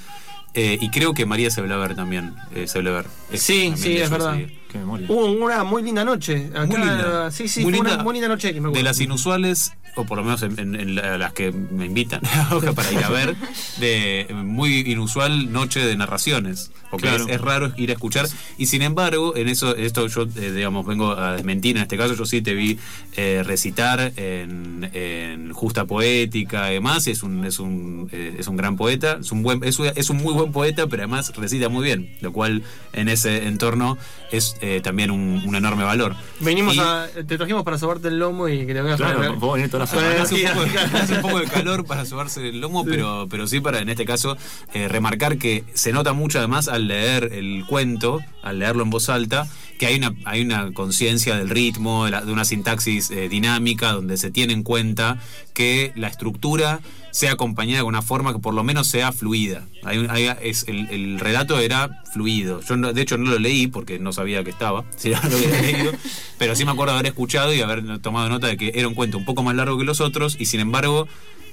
Eh, 0.53 0.77
y 0.81 0.89
creo 0.89 1.13
que 1.13 1.25
María 1.25 1.51
Seblaver 1.51 1.95
también. 1.95 2.33
Eh, 2.55 2.67
Seblaver. 2.67 3.05
Es- 3.29 3.43
Sí, 3.43 3.69
también 3.69 3.77
sí, 3.77 3.97
es 3.97 4.09
verdad. 4.09 4.39
ese. 4.39 4.57
Qué 4.71 4.77
memoria. 4.79 5.07
Hubo 5.09 5.25
una 5.31 5.63
muy 5.63 5.81
linda 5.83 6.03
noche. 6.03 6.49
Acá, 6.53 6.65
Muy 6.65 6.77
linda. 6.77 7.31
Sí, 7.31 7.47
sí, 7.47 7.61
Muy 7.61 7.71
fue 7.73 7.79
linda. 7.83 7.93
una 7.95 8.03
muy 8.03 8.13
linda 8.13 8.27
noche 8.27 8.53
que 8.53 8.61
me 8.61 8.71
De 8.71 8.83
las 8.83 8.99
inusuales, 8.99 9.71
o 9.95 10.05
por 10.05 10.17
lo 10.17 10.23
menos 10.23 10.41
en, 10.43 10.59
en- 10.59 10.75
en 10.75 10.95
la- 10.95 11.17
las 11.17 11.33
que 11.33 11.51
me 11.51 11.85
invitan 11.85 12.21
para 12.75 12.91
ir 12.91 13.03
a 13.03 13.09
ver, 13.09 13.35
de 13.79 14.27
muy 14.33 14.79
inusual 14.81 15.51
noche 15.51 15.79
de 15.79 15.95
narraciones. 15.95 16.71
Porque 16.89 17.07
Claro. 17.07 17.25
es, 17.25 17.31
es 17.35 17.41
raro 17.41 17.73
ir 17.77 17.89
a 17.89 17.93
escuchar. 17.93 18.27
Y 18.57 18.67
sin 18.67 18.81
embargo, 18.81 19.35
en 19.35 19.49
eso, 19.49 19.75
esto 19.75 20.07
yo, 20.07 20.23
eh, 20.23 20.51
digamos, 20.53 20.85
vengo 20.85 21.11
a 21.11 21.33
desmentir 21.33 21.75
en 21.75 21.83
este 21.83 21.97
caso. 21.97 22.13
Yo 22.15 22.25
sí 22.25 22.41
te 22.41 22.53
vi 22.53 22.79
eh, 23.17 23.43
recitar 23.45 24.13
en, 24.15 24.89
en 24.93 25.51
Justa 25.51 25.83
Poética 25.85 26.69
y 26.71 26.75
demás. 26.75 27.07
Es 27.07 27.23
un, 27.23 27.43
es 27.43 27.59
un, 27.59 28.07
eh, 28.13 28.35
es 28.39 28.47
un 28.47 28.55
gran 28.55 28.77
poeta. 28.77 29.17
Es 29.19 29.31
un, 29.33 29.43
buen, 29.43 29.63
es, 29.65 29.77
es 29.95 30.09
un 30.09 30.17
muy 30.17 30.33
buen 30.33 30.51
poeta, 30.53 30.87
pero 30.87 31.03
además 31.03 31.33
recita 31.35 31.67
muy 31.67 31.83
bien. 31.83 32.09
Lo 32.21 32.31
cual 32.31 32.63
en 32.93 33.09
ese 33.09 33.47
entorno 33.47 33.97
es 34.31 34.55
eh, 34.61 34.81
también 34.83 35.11
un, 35.11 35.41
un 35.45 35.55
enorme 35.55 35.83
valor. 35.83 36.15
Venimos 36.39 36.75
Y- 36.75 36.79
a. 36.79 37.07
Te 37.27 37.37
trajimos 37.37 37.63
para 37.63 37.77
sobarte 37.77 38.07
el 38.09 38.19
lomo 38.19 38.47
y 38.49 38.59
que 38.65 38.73
te 38.73 38.81
vengas 38.81 38.97
Claro, 38.97 39.21
a 39.21 39.37
toda 39.39 39.79
la 39.79 39.87
semana. 39.87 40.21
hace 40.23 40.35
un, 40.35 40.41
poco 40.51 40.61
de, 40.63 40.69
energía. 40.71 41.01
hace 41.01 41.13
un 41.15 41.21
poco 41.21 41.39
de 41.39 41.45
calor 41.47 41.85
para 41.85 42.05
sobarse 42.05 42.47
el 42.49 42.59
lomo, 42.61 42.85
pero, 42.85 43.27
pero 43.29 43.47
sí 43.47 43.59
para 43.59 43.79
en 43.79 43.89
este 43.89 44.05
caso 44.05 44.37
eh, 44.73 44.87
remarcar 44.87 45.37
que 45.37 45.63
se 45.73 45.91
nota 45.91 46.13
mucho 46.13 46.39
además 46.39 46.67
al 46.67 46.87
leer 46.87 47.31
el 47.33 47.65
cuento, 47.67 48.19
al 48.43 48.59
leerlo 48.59 48.83
en 48.83 48.89
voz 48.89 49.09
alta, 49.09 49.47
que 49.79 49.85
hay 49.85 49.97
una, 49.97 50.13
hay 50.25 50.41
una 50.41 50.71
conciencia 50.73 51.35
del 51.35 51.49
ritmo, 51.49 52.05
de, 52.05 52.11
la- 52.11 52.21
de 52.21 52.31
una 52.31 52.45
sintaxis 52.45 53.11
eh, 53.11 53.29
dinámica, 53.29 53.91
donde 53.91 54.17
se 54.17 54.31
tiene 54.31 54.53
en 54.53 54.63
cuenta 54.63 55.19
que 55.53 55.91
la 55.95 56.07
estructura 56.07 56.79
sea 57.11 57.31
acompañada 57.33 57.77
de 57.79 57.83
una 57.83 58.01
forma 58.03 58.31
que 58.33 58.39
por 58.39 58.53
lo 58.53 58.63
menos 58.63 58.87
sea 58.87 59.11
fluida. 59.11 59.65
Hay 59.83 59.97
un- 59.97 60.09
hay- 60.11 60.29
es, 60.41 60.65
el, 60.67 60.87
el 60.89 61.19
relato 61.19 61.59
era 61.59 62.03
fluido. 62.13 62.61
Yo 62.61 62.75
no- 62.77 62.93
de 62.93 63.01
hecho 63.01 63.17
no 63.17 63.31
lo 63.31 63.39
leí 63.39 63.67
porque 63.67 63.97
no 63.99 64.13
sabía 64.13 64.43
que 64.47 64.51
estaba, 64.51 64.85
si 64.95 65.09
lo 65.09 65.17
había 65.17 65.61
leído, 65.61 65.91
pero 66.37 66.55
sí 66.55 66.63
me 66.65 66.71
acuerdo 66.71 66.93
haber 66.93 67.07
escuchado 67.07 67.53
y 67.53 67.61
haber 67.61 67.99
tomado 67.99 68.29
nota 68.29 68.47
de 68.47 68.57
que 68.57 68.71
era 68.73 68.87
un 68.87 68.95
cuento 68.95 69.17
un 69.17 69.25
poco 69.25 69.43
más 69.43 69.55
largo 69.55 69.77
que 69.77 69.83
los 69.83 69.99
otros 70.01 70.37
y 70.39 70.45
sin 70.45 70.61
embargo 70.61 71.07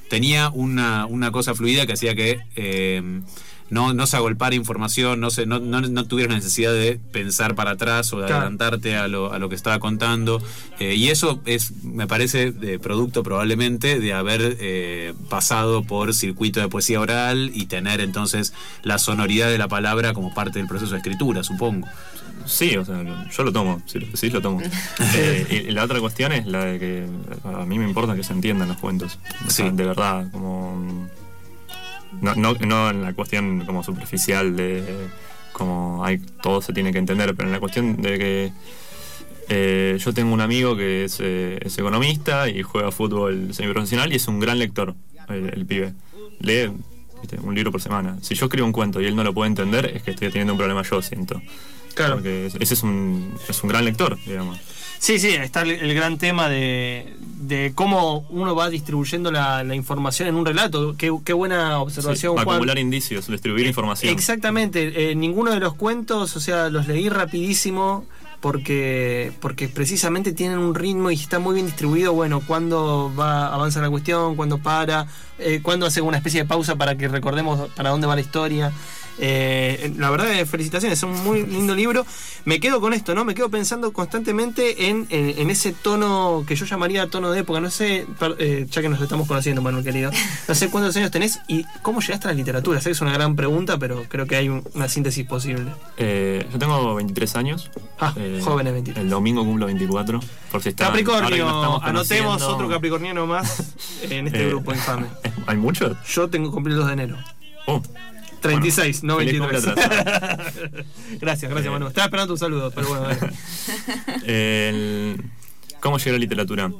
tenía 0.08 0.50
una, 0.50 1.06
una 1.06 1.32
cosa 1.32 1.54
fluida 1.54 1.86
que 1.86 1.94
hacía 1.94 2.14
que 2.14 2.40
eh, 2.54 3.20
no, 3.70 3.94
no 3.94 4.06
se 4.06 4.16
agolpara 4.16 4.54
información, 4.54 5.20
no, 5.20 5.30
se, 5.30 5.46
no, 5.46 5.58
no, 5.58 5.80
no 5.80 6.04
tuviera 6.06 6.34
necesidad 6.34 6.72
de 6.72 7.00
pensar 7.12 7.54
para 7.54 7.72
atrás 7.72 8.12
o 8.12 8.18
de 8.20 8.26
Claro. 8.26 8.42
adelantarte 8.42 8.96
a 8.96 9.08
lo, 9.08 9.32
a 9.32 9.38
lo 9.38 9.48
que 9.48 9.54
estaba 9.54 9.78
contando. 9.80 10.42
Eh, 10.78 10.94
y 10.94 11.08
eso 11.08 11.40
es, 11.46 11.82
me 11.82 12.06
parece, 12.06 12.52
de 12.52 12.78
producto 12.78 13.22
probablemente 13.22 13.98
de 13.98 14.12
haber 14.12 14.56
eh, 14.60 15.14
pasado 15.28 15.82
por 15.82 16.14
circuito 16.14 16.60
de 16.60 16.68
poesía 16.68 17.00
oral 17.00 17.50
y 17.54 17.66
tener 17.66 18.00
entonces 18.00 18.52
la 18.82 18.98
sonoridad 18.98 19.48
de 19.48 19.58
la 19.58 19.68
palabra 19.68 20.12
como 20.12 20.32
parte 20.34 20.58
del 20.58 20.68
proceso 20.68 20.92
de 20.92 20.98
escritura, 20.98 21.42
supongo. 21.42 21.86
Sí, 22.46 22.76
o 22.76 22.84
sea, 22.84 23.02
yo 23.34 23.42
lo 23.42 23.52
tomo, 23.52 23.80
si 23.86 23.98
lo 23.98 24.06
decís, 24.06 24.30
lo 24.32 24.42
tomo. 24.42 24.60
Eh, 25.16 25.66
y 25.68 25.72
la 25.72 25.84
otra 25.84 26.00
cuestión 26.00 26.32
es 26.32 26.46
la 26.46 26.64
de 26.64 26.78
que 26.78 27.06
a 27.44 27.64
mí 27.64 27.78
me 27.78 27.86
importa 27.86 28.14
que 28.14 28.22
se 28.24 28.32
entiendan 28.34 28.68
los 28.68 28.76
cuentos. 28.78 29.18
O 29.46 29.50
sea, 29.50 29.70
Sí. 29.70 29.76
de 29.76 29.84
verdad, 29.84 30.30
como. 30.30 31.08
No, 32.20 32.34
no, 32.34 32.54
no 32.54 32.90
en 32.90 33.02
la 33.02 33.12
cuestión 33.12 33.64
como 33.66 33.82
superficial 33.82 34.56
de 34.56 35.08
como 35.52 36.04
hay 36.04 36.18
todo 36.42 36.60
se 36.60 36.72
tiene 36.72 36.92
que 36.92 36.98
entender, 36.98 37.34
pero 37.34 37.48
en 37.48 37.52
la 37.52 37.60
cuestión 37.60 38.02
de 38.02 38.18
que 38.18 38.52
eh, 39.48 39.96
yo 39.98 40.12
tengo 40.12 40.34
un 40.34 40.40
amigo 40.40 40.76
que 40.76 41.04
es, 41.04 41.18
eh, 41.20 41.58
es 41.62 41.78
economista 41.78 42.48
y 42.48 42.62
juega 42.62 42.90
fútbol 42.90 43.54
semiprofesional 43.54 44.12
y 44.12 44.16
es 44.16 44.28
un 44.28 44.40
gran 44.40 44.58
lector, 44.58 44.94
el, 45.28 45.64
pibe. 45.66 45.94
Lee 46.40 46.70
un 47.42 47.54
libro 47.54 47.72
por 47.72 47.80
semana. 47.80 48.18
Si 48.20 48.34
yo 48.34 48.46
escribo 48.46 48.66
un 48.66 48.72
cuento 48.72 49.00
y 49.00 49.06
él 49.06 49.16
no 49.16 49.24
lo 49.24 49.32
puede 49.32 49.48
entender, 49.48 49.86
es 49.86 50.02
que 50.02 50.10
estoy 50.10 50.28
teniendo 50.28 50.52
un 50.52 50.58
problema 50.58 50.82
yo, 50.82 51.00
siento. 51.00 51.40
Claro. 51.94 52.14
Porque 52.14 52.46
ese 52.46 52.74
es 52.74 52.82
un, 52.82 53.34
es 53.48 53.62
un 53.62 53.68
gran 53.68 53.84
lector, 53.84 54.18
digamos. 54.26 54.58
Sí, 54.98 55.18
sí, 55.18 55.28
está 55.28 55.62
el, 55.62 55.70
el 55.72 55.94
gran 55.94 56.16
tema 56.16 56.48
de, 56.48 57.14
de 57.18 57.72
cómo 57.74 58.24
uno 58.30 58.54
va 58.54 58.70
distribuyendo 58.70 59.30
la, 59.30 59.62
la 59.62 59.74
información 59.74 60.28
en 60.28 60.34
un 60.34 60.46
relato. 60.46 60.94
Qué, 60.96 61.12
qué 61.24 61.32
buena 61.34 61.78
observación, 61.80 62.32
Sí, 62.32 62.42
Juan. 62.42 62.48
acumular 62.56 62.78
indicios, 62.78 63.26
distribuir 63.28 63.66
información. 63.66 64.10
Exactamente, 64.12 65.10
eh, 65.10 65.14
ninguno 65.14 65.50
de 65.50 65.60
los 65.60 65.74
cuentos, 65.74 66.34
o 66.36 66.40
sea, 66.40 66.70
los 66.70 66.88
leí 66.88 67.10
rapidísimo 67.10 68.06
porque 68.40 69.32
porque 69.40 69.68
precisamente 69.68 70.32
tienen 70.32 70.58
un 70.58 70.74
ritmo 70.74 71.10
y 71.10 71.14
está 71.14 71.38
muy 71.38 71.54
bien 71.54 71.66
distribuido, 71.66 72.12
bueno, 72.12 72.42
cuando 72.46 73.12
va 73.18 73.52
avanza 73.54 73.80
la 73.82 73.90
cuestión, 73.90 74.36
cuando 74.36 74.58
para, 74.58 75.06
eh, 75.38 75.60
cuando 75.62 75.86
hace 75.86 76.00
una 76.00 76.16
especie 76.18 76.42
de 76.42 76.48
pausa 76.48 76.76
para 76.76 76.96
que 76.96 77.08
recordemos 77.08 77.70
para 77.74 77.90
dónde 77.90 78.06
va 78.06 78.14
la 78.14 78.20
historia. 78.22 78.72
Eh, 79.18 79.92
la 79.96 80.10
verdad, 80.10 80.32
eh, 80.32 80.44
felicitaciones, 80.46 80.98
es 80.98 81.02
un 81.04 81.22
muy 81.24 81.44
lindo 81.46 81.74
libro. 81.74 82.04
Me 82.44 82.60
quedo 82.60 82.80
con 82.80 82.92
esto, 82.92 83.14
¿no? 83.14 83.24
Me 83.24 83.34
quedo 83.34 83.48
pensando 83.48 83.92
constantemente 83.92 84.88
en, 84.88 85.06
en- 85.10 85.38
en 85.38 85.50
ese 85.50 85.72
tono 85.72 86.44
que 86.46 86.56
yo 86.56 86.66
llamaría 86.66 87.08
tono 87.08 87.30
de 87.30 87.40
época. 87.40 87.60
No 87.60 87.70
sé, 87.70 88.06
per- 88.18 88.36
eh, 88.38 88.66
ya 88.70 88.82
que 88.82 88.88
nos 88.88 89.00
estamos 89.00 89.26
conociendo, 89.28 89.62
Manuel 89.62 89.84
querido, 89.84 90.10
no 90.48 90.54
sé 90.54 90.68
cuántos 90.68 90.96
años 90.96 91.10
tenés 91.10 91.38
y 91.48 91.64
cómo 91.82 92.00
llegaste 92.00 92.28
a 92.28 92.32
la 92.32 92.36
literatura. 92.36 92.80
Sé 92.80 92.88
que 92.90 92.92
es 92.92 93.00
una 93.00 93.12
gran 93.12 93.36
pregunta, 93.36 93.78
pero 93.78 94.04
creo 94.08 94.26
que 94.26 94.36
hay 94.36 94.48
un- 94.48 94.62
una 94.74 94.88
síntesis 94.88 95.24
posible. 95.26 95.66
Eh, 95.96 96.46
yo 96.52 96.58
tengo 96.58 96.94
23 96.94 97.36
años. 97.36 97.70
Ah, 98.00 98.12
Eh, 98.16 98.40
jóvenes 98.44 98.72
23. 98.72 99.04
El 99.04 99.10
domingo 99.10 99.44
cumplo 99.44 99.66
24. 99.66 100.20
Por 100.50 100.62
si 100.62 100.68
está, 100.70 100.86
Capricornio, 100.86 101.48
anotemos 101.82 102.42
otro 102.42 102.68
capricorniano 102.68 103.26
más 103.26 103.72
en 104.02 104.26
este 104.26 104.42
Eh, 104.44 104.48
grupo 104.48 104.72
infame. 104.72 105.06
¿Hay 105.46 105.56
muchos? 105.56 105.96
Yo 106.06 106.28
tengo 106.28 106.50
cumplir 106.50 106.74
el 106.74 106.78
2 106.80 106.86
de 106.88 106.92
enero. 106.92 107.16
Oh, 107.66 107.80
36, 108.48 109.02
no 109.04 109.16
feliz 109.18 109.38
23. 109.38 109.64
cumple 109.64 109.72
atrasado. 109.72 110.36
gracias, 111.20 111.50
gracias, 111.50 111.66
Eh. 111.66 111.70
Manu. 111.70 111.86
Estaba 111.88 112.04
esperando 112.06 112.32
tu 112.34 112.38
saludo, 112.38 112.70
pero 112.70 112.88
bueno. 112.88 113.02
dale. 113.08 113.18
El- 114.68 115.22
¿Cómo 115.80 115.98
llegué 115.98 116.10
a 116.10 116.12
la 116.14 116.18
literatura? 116.18 116.72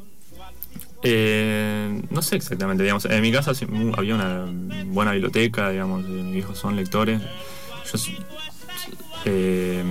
Eh, 1.03 2.03
no 2.11 2.23
sé 2.23 2.37
exactamente, 2.37 2.83
digamos. 2.83 3.05
En 3.05 3.21
mi 3.21 3.31
casa 3.31 3.53
mu- 3.69 3.93
había 3.97 4.15
una 4.15 4.47
buena 4.87 5.13
biblioteca, 5.13 5.69
digamos. 5.71 6.05
eh, 6.07 6.09
Mis 6.09 6.37
hijos 6.39 6.59
son 6.59 6.77
lectores. 6.77 7.21
Yo, 7.93 7.99
eh, 9.27 9.83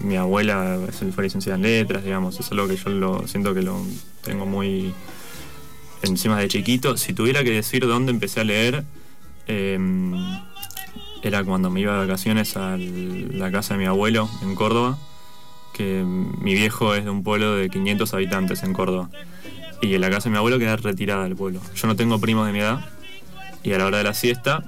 mi 0.00 0.16
abuela 0.16 0.78
es- 0.88 1.14
fue 1.14 1.24
licenciada 1.24 1.56
en 1.56 1.62
letras, 1.62 2.04
digamos. 2.04 2.38
Es 2.38 2.50
algo 2.52 2.68
que 2.68 2.76
yo 2.76 2.90
lo 2.90 3.26
siento 3.26 3.54
que 3.54 3.62
lo 3.62 3.84
tengo 4.22 4.46
muy 4.46 4.94
encima 6.02 6.38
de 6.38 6.46
chiquito. 6.48 6.96
Si 6.96 7.12
tuviera 7.12 7.42
que 7.42 7.50
decir 7.50 7.84
dónde 7.86 8.12
empecé 8.12 8.40
a 8.40 8.44
leer, 8.44 8.84
eh, 9.48 9.78
era 11.22 11.44
cuando 11.44 11.70
me 11.70 11.80
iba 11.80 11.92
de 11.92 11.98
vacaciones 12.00 12.56
a 12.56 12.76
la 12.76 13.50
casa 13.50 13.74
de 13.74 13.78
mi 13.80 13.86
abuelo 13.86 14.28
en 14.42 14.54
Córdoba 14.54 14.98
que 15.72 16.04
mi 16.04 16.52
viejo 16.54 16.94
es 16.94 17.04
de 17.04 17.10
un 17.10 17.22
pueblo 17.22 17.56
de 17.56 17.70
500 17.70 18.12
habitantes 18.14 18.62
en 18.62 18.72
Córdoba. 18.72 19.08
Y 19.80 19.94
en 19.94 20.00
la 20.00 20.10
casa 20.10 20.24
de 20.24 20.32
mi 20.32 20.36
abuelo 20.36 20.58
queda 20.58 20.76
retirada 20.76 21.24
del 21.24 21.34
pueblo. 21.34 21.60
Yo 21.74 21.86
no 21.88 21.96
tengo 21.96 22.20
primos 22.20 22.46
de 22.46 22.52
mi 22.52 22.60
edad. 22.60 22.80
Y 23.62 23.72
a 23.72 23.78
la 23.78 23.86
hora 23.86 23.98
de 23.98 24.04
la 24.04 24.14
siesta, 24.14 24.62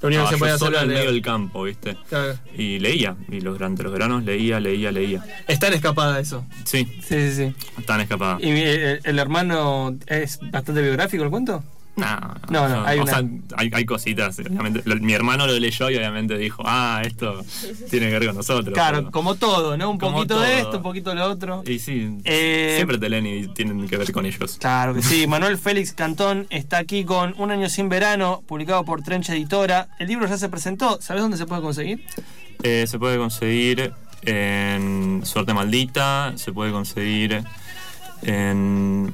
Lo 0.00 0.08
único 0.08 0.24
que 0.24 0.28
se 0.30 0.34
yo 0.34 0.38
puede 0.40 0.52
hacer 0.52 0.74
en 0.74 0.88
medio 0.88 1.12
del 1.12 1.22
campo, 1.22 1.62
¿viste? 1.62 1.96
Claro. 2.08 2.36
Y 2.58 2.78
leía. 2.80 3.14
Y 3.30 3.40
los, 3.40 3.54
durante 3.54 3.84
los 3.84 3.92
veranos 3.92 4.24
leía, 4.24 4.58
leía, 4.58 4.90
leía. 4.90 5.24
Está 5.46 5.68
en 5.68 5.74
escapada 5.74 6.18
eso. 6.18 6.44
Sí, 6.64 6.84
Sí, 7.06 7.30
sí, 7.30 7.54
sí. 7.76 7.82
tan 7.86 8.00
escapada. 8.00 8.38
¿Y 8.40 8.50
eh, 8.50 8.98
el 9.04 9.18
hermano 9.18 9.96
es 10.06 10.40
bastante 10.50 10.82
biográfico 10.82 11.22
el 11.22 11.30
cuento? 11.30 11.62
No, 11.94 12.06
No, 12.48 12.68
no, 12.70 12.86
hay 12.86 12.98
o 12.98 13.02
una- 13.02 13.12
sea, 13.12 13.22
hay, 13.56 13.70
hay 13.72 13.84
cositas. 13.84 14.38
Obviamente, 14.38 14.80
Lo- 14.86 14.96
mi 14.96 15.12
hermano 15.12 15.46
lo 15.46 15.58
leyó 15.58 15.90
y 15.90 15.96
obviamente 15.96 16.38
dijo, 16.38 16.62
ah, 16.64 17.02
esto 17.04 17.42
tiene 17.90 18.06
que 18.08 18.12
ver 18.18 18.26
con 18.28 18.36
nosotros. 18.36 18.72
Claro, 18.72 18.98
pero- 19.00 19.10
como 19.10 19.34
todo, 19.34 19.76
¿no? 19.76 19.90
Un 19.90 19.98
Como 19.98 20.16
poquito 20.16 20.40
de 20.40 20.58
esto, 20.60 20.78
un 20.78 20.82
poquito 20.82 21.10
de 21.10 21.16
lo 21.16 21.26
otro. 21.30 21.62
Y 21.66 21.78
sí, 21.78 22.16
Eh, 22.24 22.72
siempre 22.76 22.96
te 22.96 23.10
leen 23.10 23.26
y 23.26 23.48
tienen 23.48 23.86
que 23.86 23.98
ver 23.98 24.10
con 24.10 24.24
ellos. 24.24 24.56
Claro 24.58 24.94
que 24.94 25.02
sí. 25.02 25.26
Manuel 25.28 25.58
Félix 25.58 25.92
Cantón 25.92 26.46
está 26.48 26.78
aquí 26.78 27.04
con 27.04 27.34
Un 27.36 27.50
año 27.50 27.68
sin 27.68 27.90
verano, 27.90 28.42
publicado 28.46 28.84
por 28.86 29.02
Trench 29.02 29.28
Editora. 29.28 29.88
El 29.98 30.08
libro 30.08 30.26
ya 30.26 30.38
se 30.38 30.48
presentó. 30.48 30.98
¿Sabes 31.02 31.20
dónde 31.22 31.36
se 31.36 31.44
puede 31.44 31.60
conseguir? 31.60 32.04
Eh, 32.62 32.86
se 32.88 32.98
puede 32.98 33.18
conseguir 33.18 33.92
en 34.24 35.20
Suerte 35.26 35.52
Maldita, 35.52 36.32
se 36.36 36.52
puede 36.52 36.72
conseguir 36.72 37.42
en... 38.22 39.12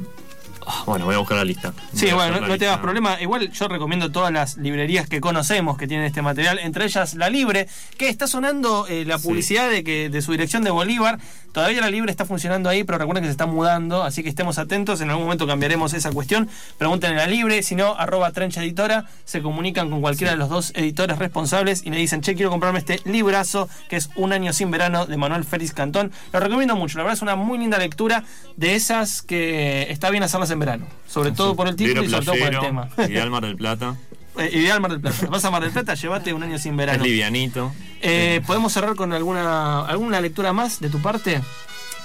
Bueno, 0.86 1.04
voy 1.04 1.14
a 1.14 1.18
buscar 1.18 1.36
la 1.38 1.44
lista. 1.44 1.72
Sí, 1.94 2.06
Voy 2.06 2.14
bueno, 2.14 2.40
no, 2.40 2.48
no 2.48 2.58
te 2.58 2.66
hagas 2.66 2.80
problema. 2.80 3.20
Igual 3.20 3.50
yo 3.50 3.68
recomiendo 3.68 4.10
todas 4.10 4.32
las 4.32 4.56
librerías 4.56 5.08
que 5.08 5.20
conocemos 5.20 5.76
que 5.78 5.86
tienen 5.86 6.06
este 6.06 6.22
material, 6.22 6.58
entre 6.58 6.84
ellas 6.84 7.14
La 7.14 7.28
Libre, 7.30 7.68
que 7.96 8.08
está 8.08 8.26
sonando 8.26 8.86
eh, 8.88 9.04
la 9.06 9.18
Sí. 9.18 9.28
publicidad 9.28 9.70
de 9.70 9.82
que 9.84 10.08
de 10.08 10.22
su 10.22 10.32
dirección 10.32 10.64
de 10.64 10.70
Bolívar. 10.70 11.18
Todavía 11.52 11.80
La 11.80 11.90
Libre 11.90 12.10
está 12.10 12.24
funcionando 12.24 12.68
ahí, 12.68 12.84
pero 12.84 12.98
recuerden 12.98 13.24
que 13.24 13.28
se 13.28 13.32
está 13.32 13.46
mudando, 13.46 14.02
así 14.04 14.22
que 14.22 14.28
estemos 14.28 14.58
atentos. 14.58 15.00
En 15.00 15.08
algún 15.10 15.24
momento 15.24 15.46
cambiaremos 15.46 15.92
esa 15.94 16.12
cuestión. 16.12 16.48
Pregunten 16.76 17.12
en 17.12 17.16
La 17.16 17.26
Libre, 17.26 17.62
si 17.62 17.74
no, 17.74 17.94
arroba 17.96 18.30
trencha 18.32 18.62
editora, 18.62 19.06
se 19.24 19.42
comunican 19.42 19.90
con 19.90 20.00
cualquiera 20.00 20.32
de 20.32 20.38
los 20.38 20.48
dos 20.50 20.72
editores 20.76 21.18
responsables 21.18 21.84
y 21.84 21.90
le 21.90 21.96
dicen, 21.96 22.20
che, 22.20 22.34
quiero 22.34 22.50
comprarme 22.50 22.78
este 22.78 23.00
librazo, 23.04 23.68
que 23.88 23.96
es 23.96 24.10
Un 24.14 24.32
año 24.32 24.52
sin 24.52 24.70
verano, 24.70 25.06
de 25.06 25.16
Manuel 25.16 25.44
Félix 25.44 25.72
Cantón. 25.72 26.12
Lo 26.32 26.40
recomiendo 26.40 26.76
mucho, 26.76 26.98
la 26.98 27.04
verdad 27.04 27.16
es 27.16 27.22
una 27.22 27.34
muy 27.36 27.58
linda 27.58 27.78
lectura 27.78 28.24
de 28.56 28.74
esas 28.74 29.22
que 29.22 29.90
está 29.90 30.10
bien 30.10 30.22
hacerlas 30.22 30.50
en 30.50 30.57
verano. 30.58 30.86
Sobre 31.06 31.32
todo 31.32 31.54
por 31.56 31.68
el 31.68 31.76
título 31.76 32.02
y 32.04 32.08
sobre 32.10 32.24
todo 32.26 32.36
por 32.36 32.54
el 32.54 32.60
tema. 32.60 32.88
Ideal 33.08 33.30
Mar 33.30 33.44
del 33.44 33.56
Plata. 33.56 33.96
Eh, 34.38 34.50
Ideal 34.52 34.80
Mar 34.80 34.92
del 34.92 35.00
Plata. 35.00 35.26
Vas 35.26 35.44
a 35.44 35.50
Mar 35.50 35.62
del 35.62 35.72
Plata, 35.72 35.94
llévate 35.94 36.32
un 36.32 36.40
año 36.44 36.58
sin 36.60 36.72
Es 36.74 36.76
verano. 36.76 37.02
livianito. 37.02 37.72
Eh, 38.00 38.40
¿Podemos 38.46 38.72
cerrar 38.72 38.94
con 38.94 39.12
alguna 39.12 39.80
alguna 39.84 40.20
lectura 40.20 40.52
más 40.52 40.78
de 40.78 40.88
tu 40.90 41.00
parte? 41.02 41.40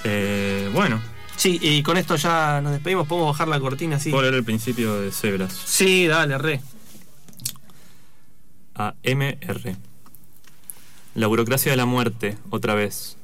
Eh, 0.02 0.68
bueno, 0.74 1.00
Sí, 1.36 1.58
y 1.62 1.82
con 1.84 1.96
esto 1.96 2.16
ya 2.16 2.60
nos 2.60 2.72
despedimos. 2.72 3.06
¿Podemos 3.06 3.32
bajar 3.32 3.46
la 3.48 3.60
cortina 3.60 3.96
así? 3.96 4.10
puedo 4.10 4.22
leer 4.22 4.34
el 4.34 4.42
principio 4.44 5.00
de 5.00 5.12
Cebras. 5.12 5.52
Sí, 5.52 6.06
dale, 6.08 6.36
re. 6.38 6.60
A 8.74 8.94
MR. 9.04 9.76
La 11.14 11.26
burocracia 11.28 11.70
de 11.70 11.76
la 11.76 11.86
muerte, 11.86 12.36
otra 12.50 12.74
vez. 12.74 13.16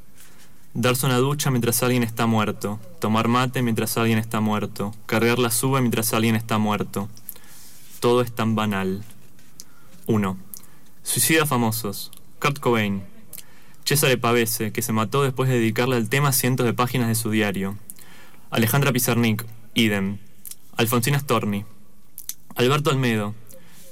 Darse 0.75 1.07
una 1.07 1.19
ducha 1.19 1.51
mientras 1.51 1.83
alguien 1.83 2.05
está 2.05 2.27
muerto. 2.27 2.79
Tomar 3.01 3.27
mate 3.27 3.61
mientras 3.63 3.97
alguien 3.97 4.19
está 4.19 4.41
muerto. 4.41 4.95
Cargar 5.07 5.41
la 5.41 5.51
suba 5.51 5.81
mientras 5.81 6.15
alguien 6.15 6.37
está 6.37 6.59
muerto. 6.59 7.09
Todo 7.99 8.23
es 8.23 8.33
tan 8.33 8.55
banal. 8.55 9.03
1. 10.07 10.39
Suicidas 11.03 11.49
famosos. 11.49 12.13
Kurt 12.39 12.61
Cobain. 12.61 13.03
Cesare 13.85 14.17
Pavese, 14.17 14.71
que 14.71 14.83
se 14.83 14.93
mató 14.93 15.25
después 15.25 15.49
de 15.49 15.57
dedicarle 15.57 15.97
al 15.97 16.09
tema 16.09 16.31
cientos 16.33 16.65
de 16.65 16.73
páginas 16.73 17.09
de 17.09 17.17
su 17.17 17.31
diario. 17.31 17.77
Alejandra 18.51 18.93
Pizarnik. 18.93 19.45
Idem. 19.75 20.19
Alfonsina 20.77 21.19
Storni. 21.19 21.65
Alberto 22.55 22.91
Almedo. 22.91 23.35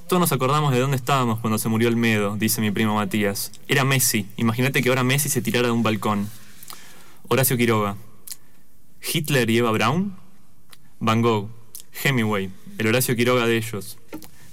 Todos 0.08 0.20
nos 0.20 0.32
acordamos 0.32 0.72
de 0.72 0.78
dónde 0.78 0.96
estábamos 0.96 1.40
cuando 1.40 1.58
se 1.58 1.68
murió 1.68 1.88
Olmedo, 1.88 2.36
dice 2.36 2.60
mi 2.60 2.70
primo 2.70 2.94
Matías. 2.94 3.50
Era 3.66 3.84
Messi. 3.84 4.26
Imagínate 4.36 4.80
que 4.80 4.88
ahora 4.88 5.02
Messi 5.02 5.28
se 5.28 5.42
tirara 5.42 5.66
de 5.66 5.72
un 5.72 5.82
balcón. 5.82 6.30
Horacio 7.28 7.58
Quiroga. 7.58 7.96
Hitler 9.02 9.50
y 9.50 9.58
Eva 9.58 9.70
Braun. 9.70 10.16
Van 10.98 11.20
Gogh. 11.20 11.50
Hemingway. 12.02 12.50
El 12.78 12.86
Horacio 12.86 13.14
Quiroga 13.16 13.46
de 13.46 13.58
ellos. 13.58 13.98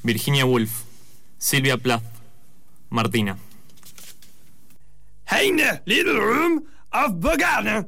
Virginia 0.04 0.46
Woolf. 0.46 0.84
Silvia 1.38 1.78
Plath. 1.78 2.04
Martina. 2.90 3.38
Heine, 5.32 5.82
little 5.86 6.20
room 6.20 6.66
of 6.92 7.14
Bogana. 7.14 7.88